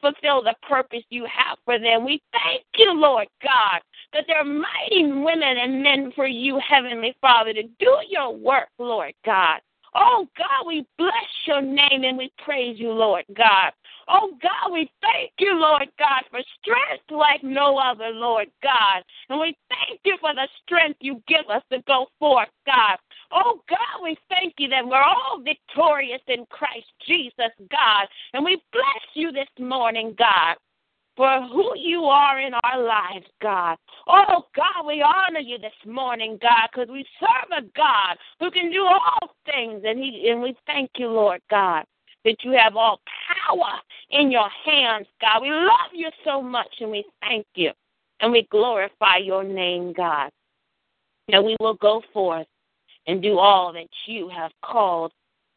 fulfill 0.00 0.42
the 0.42 0.54
purpose 0.68 1.02
you 1.10 1.24
have 1.24 1.58
for 1.64 1.78
them. 1.78 2.04
We 2.04 2.20
thank 2.32 2.64
you, 2.76 2.92
Lord 2.92 3.28
God, 3.42 3.80
that 4.12 4.24
they're 4.26 4.44
mighty 4.44 5.04
women 5.04 5.56
and 5.56 5.82
men 5.82 6.12
for 6.14 6.26
you, 6.26 6.60
Heavenly 6.68 7.16
Father, 7.20 7.54
to 7.54 7.62
do 7.62 7.96
your 8.08 8.34
work, 8.34 8.68
Lord 8.78 9.14
God. 9.24 9.60
Oh 9.94 10.28
God, 10.38 10.66
we 10.66 10.86
bless 10.98 11.12
your 11.46 11.62
name 11.62 12.04
and 12.04 12.16
we 12.16 12.30
praise 12.44 12.78
you, 12.78 12.92
Lord 12.92 13.24
God. 13.36 13.72
Oh 14.12 14.32
God, 14.42 14.72
we 14.72 14.90
thank 15.00 15.30
you, 15.38 15.54
Lord 15.54 15.88
God, 15.98 16.22
for 16.30 16.40
strength 16.60 17.04
like 17.10 17.44
no 17.44 17.78
other, 17.78 18.10
Lord 18.10 18.48
God. 18.60 19.04
And 19.28 19.38
we 19.40 19.56
thank 19.68 20.00
you 20.04 20.16
for 20.20 20.34
the 20.34 20.48
strength 20.64 20.98
you 21.00 21.22
give 21.28 21.48
us 21.48 21.62
to 21.70 21.78
go 21.86 22.06
forth, 22.18 22.48
God. 22.66 22.98
Oh 23.30 23.62
God, 23.68 24.02
we 24.02 24.16
thank 24.28 24.54
you 24.58 24.68
that 24.68 24.84
we're 24.84 25.00
all 25.00 25.40
victorious 25.44 26.22
in 26.26 26.44
Christ 26.50 26.90
Jesus, 27.06 27.52
God. 27.70 28.08
And 28.32 28.44
we 28.44 28.60
bless 28.72 29.04
you 29.14 29.30
this 29.30 29.48
morning, 29.58 30.14
God 30.18 30.56
for 31.16 31.42
who 31.52 31.72
you 31.76 32.04
are 32.04 32.40
in 32.40 32.54
our 32.64 32.82
lives, 32.82 33.26
God. 33.42 33.76
Oh, 34.06 34.46
God, 34.56 34.86
we 34.86 35.02
honor 35.02 35.40
you 35.40 35.58
this 35.58 35.72
morning, 35.86 36.38
God, 36.40 36.68
because 36.72 36.88
we 36.90 37.04
serve 37.18 37.64
a 37.64 37.68
God 37.76 38.16
who 38.38 38.50
can 38.50 38.70
do 38.70 38.86
all 38.86 39.34
things. 39.44 39.82
And, 39.84 39.98
he, 39.98 40.30
and 40.30 40.40
we 40.40 40.56
thank 40.66 40.90
you, 40.96 41.08
Lord 41.08 41.42
God, 41.50 41.84
that 42.24 42.36
you 42.42 42.52
have 42.52 42.76
all 42.76 43.00
power 43.46 43.80
in 44.10 44.30
your 44.30 44.48
hands, 44.64 45.06
God. 45.20 45.42
We 45.42 45.50
love 45.50 45.92
you 45.92 46.08
so 46.24 46.42
much, 46.42 46.68
and 46.80 46.90
we 46.90 47.04
thank 47.20 47.46
you. 47.54 47.70
And 48.20 48.32
we 48.32 48.46
glorify 48.50 49.16
your 49.16 49.44
name, 49.44 49.92
God. 49.92 50.30
That 51.28 51.44
we 51.44 51.56
will 51.60 51.74
go 51.74 52.02
forth 52.12 52.46
and 53.06 53.22
do 53.22 53.38
all 53.38 53.72
that 53.72 53.88
you 54.06 54.28
have 54.28 54.52
called 54.62 55.12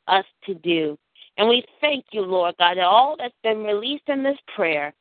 us 0.08 0.26
to 0.46 0.54
do. 0.56 0.98
And 1.38 1.50
we 1.50 1.66
thank 1.82 2.06
you, 2.12 2.22
Lord 2.22 2.56
God, 2.60 2.78
that 2.78 2.84
all 2.84 3.16
that's 3.18 3.34
been 3.44 3.64
released 3.64 4.08
in 4.08 4.24
this 4.24 4.38
prayer 4.56 4.94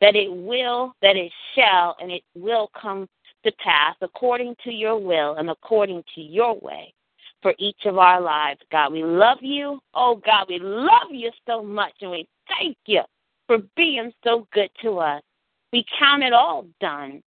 that 0.00 0.16
it 0.16 0.32
will, 0.32 0.94
that 1.02 1.16
it 1.16 1.30
shall, 1.54 1.96
and 2.00 2.10
it 2.10 2.22
will 2.34 2.70
come 2.80 3.06
to 3.44 3.52
pass 3.52 3.94
according 4.00 4.56
to 4.64 4.70
your 4.70 4.98
will 4.98 5.34
and 5.34 5.50
according 5.50 6.02
to 6.14 6.20
your 6.20 6.58
way 6.60 6.92
for 7.42 7.54
each 7.58 7.84
of 7.86 7.98
our 7.98 8.20
lives, 8.20 8.60
God. 8.70 8.92
We 8.92 9.02
love 9.02 9.38
you. 9.40 9.80
Oh, 9.94 10.20
God, 10.24 10.46
we 10.48 10.58
love 10.58 11.10
you 11.10 11.30
so 11.46 11.62
much, 11.62 11.94
and 12.00 12.10
we 12.10 12.28
thank 12.48 12.76
you 12.86 13.02
for 13.46 13.58
being 13.76 14.12
so 14.24 14.46
good 14.52 14.70
to 14.82 14.98
us. 14.98 15.22
We 15.72 15.84
count 15.98 16.22
it 16.22 16.32
all 16.32 16.66
done, 16.80 17.22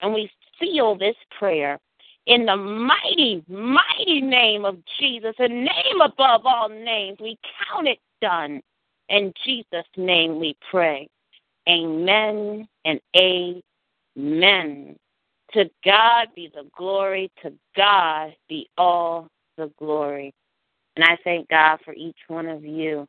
and 0.00 0.14
we 0.14 0.30
seal 0.60 0.96
this 0.96 1.16
prayer 1.38 1.78
in 2.26 2.44
the 2.46 2.56
mighty, 2.56 3.42
mighty 3.48 4.20
name 4.20 4.64
of 4.64 4.78
Jesus, 5.00 5.34
a 5.38 5.48
name 5.48 6.00
above 6.02 6.42
all 6.44 6.68
names. 6.68 7.18
We 7.20 7.38
count 7.66 7.88
it 7.88 7.98
done. 8.20 8.60
In 9.08 9.32
Jesus' 9.44 9.86
name 9.96 10.38
we 10.38 10.54
pray. 10.70 11.08
Amen 11.68 12.68
and 12.84 13.00
amen. 13.16 14.96
To 15.54 15.70
God 15.84 16.28
be 16.36 16.50
the 16.54 16.68
glory. 16.76 17.30
To 17.42 17.52
God 17.74 18.34
be 18.48 18.68
all 18.76 19.28
the 19.58 19.70
glory. 19.78 20.32
And 20.96 21.04
I 21.04 21.18
thank 21.22 21.48
God 21.48 21.78
for 21.84 21.92
each 21.92 22.16
one 22.28 22.46
of 22.46 22.64
you. 22.64 23.06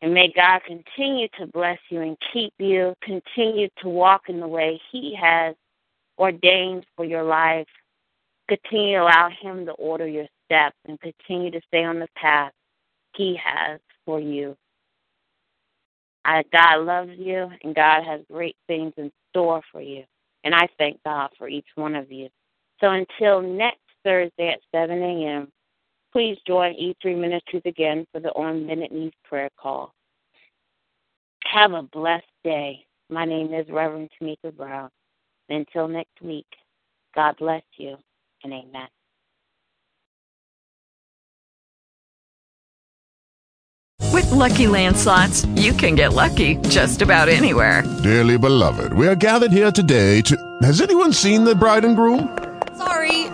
And 0.00 0.14
may 0.14 0.32
God 0.32 0.60
continue 0.64 1.26
to 1.40 1.46
bless 1.46 1.78
you 1.90 2.02
and 2.02 2.16
keep 2.32 2.52
you, 2.58 2.94
continue 3.02 3.68
to 3.82 3.88
walk 3.88 4.28
in 4.28 4.38
the 4.38 4.46
way 4.46 4.80
He 4.92 5.16
has 5.20 5.56
ordained 6.18 6.86
for 6.94 7.04
your 7.04 7.24
life. 7.24 7.66
Continue 8.48 8.98
to 8.98 9.02
allow 9.02 9.28
Him 9.42 9.66
to 9.66 9.72
order 9.72 10.06
your 10.06 10.26
steps 10.44 10.76
and 10.86 11.00
continue 11.00 11.50
to 11.50 11.60
stay 11.66 11.84
on 11.84 11.98
the 11.98 12.08
path 12.16 12.52
He 13.16 13.36
has 13.42 13.80
for 14.06 14.20
you. 14.20 14.56
I, 16.24 16.44
God 16.52 16.84
loves 16.84 17.12
you, 17.16 17.50
and 17.64 17.74
God 17.74 18.04
has 18.04 18.20
great 18.30 18.56
things 18.66 18.92
in 18.98 19.10
store 19.30 19.62
for 19.72 19.80
you. 19.80 20.04
And 20.44 20.54
I 20.54 20.68
thank 20.78 21.02
God 21.02 21.30
for 21.38 21.48
each 21.48 21.66
one 21.74 21.94
of 21.94 22.12
you. 22.12 22.28
So 22.80 22.90
until 22.90 23.40
next 23.42 23.80
Thursday 24.04 24.48
at 24.48 24.60
7 24.74 25.02
a.m., 25.02 25.48
please 26.12 26.36
join 26.46 26.74
E3 26.74 27.18
Ministries 27.18 27.62
again 27.64 28.06
for 28.12 28.20
the 28.20 28.30
On 28.30 28.66
Bended 28.66 28.92
Knees 28.92 29.12
prayer 29.24 29.50
call. 29.60 29.92
Have 31.44 31.72
a 31.72 31.82
blessed 31.82 32.24
day. 32.44 32.84
My 33.10 33.24
name 33.24 33.54
is 33.54 33.66
Reverend 33.70 34.10
Tamika 34.20 34.54
Brown. 34.54 34.90
Until 35.48 35.88
next 35.88 36.20
week, 36.20 36.46
God 37.14 37.36
bless 37.38 37.62
you 37.76 37.96
and 38.44 38.52
amen. 38.52 38.88
With 44.12 44.26
LuckyLand 44.26 44.96
Slots, 44.96 45.44
you 45.54 45.72
can 45.72 45.94
get 45.94 46.12
lucky 46.12 46.56
just 46.68 47.02
about 47.02 47.28
anywhere. 47.28 47.84
Dearly 48.02 48.36
beloved, 48.36 48.92
we 48.92 49.06
are 49.06 49.14
gathered 49.14 49.52
here 49.52 49.70
today 49.70 50.20
to. 50.22 50.36
Has 50.62 50.80
anyone 50.80 51.12
seen 51.12 51.44
the 51.44 51.54
bride 51.54 51.84
and 51.84 51.94
groom? 51.94 52.36
Sorry, 52.76 53.26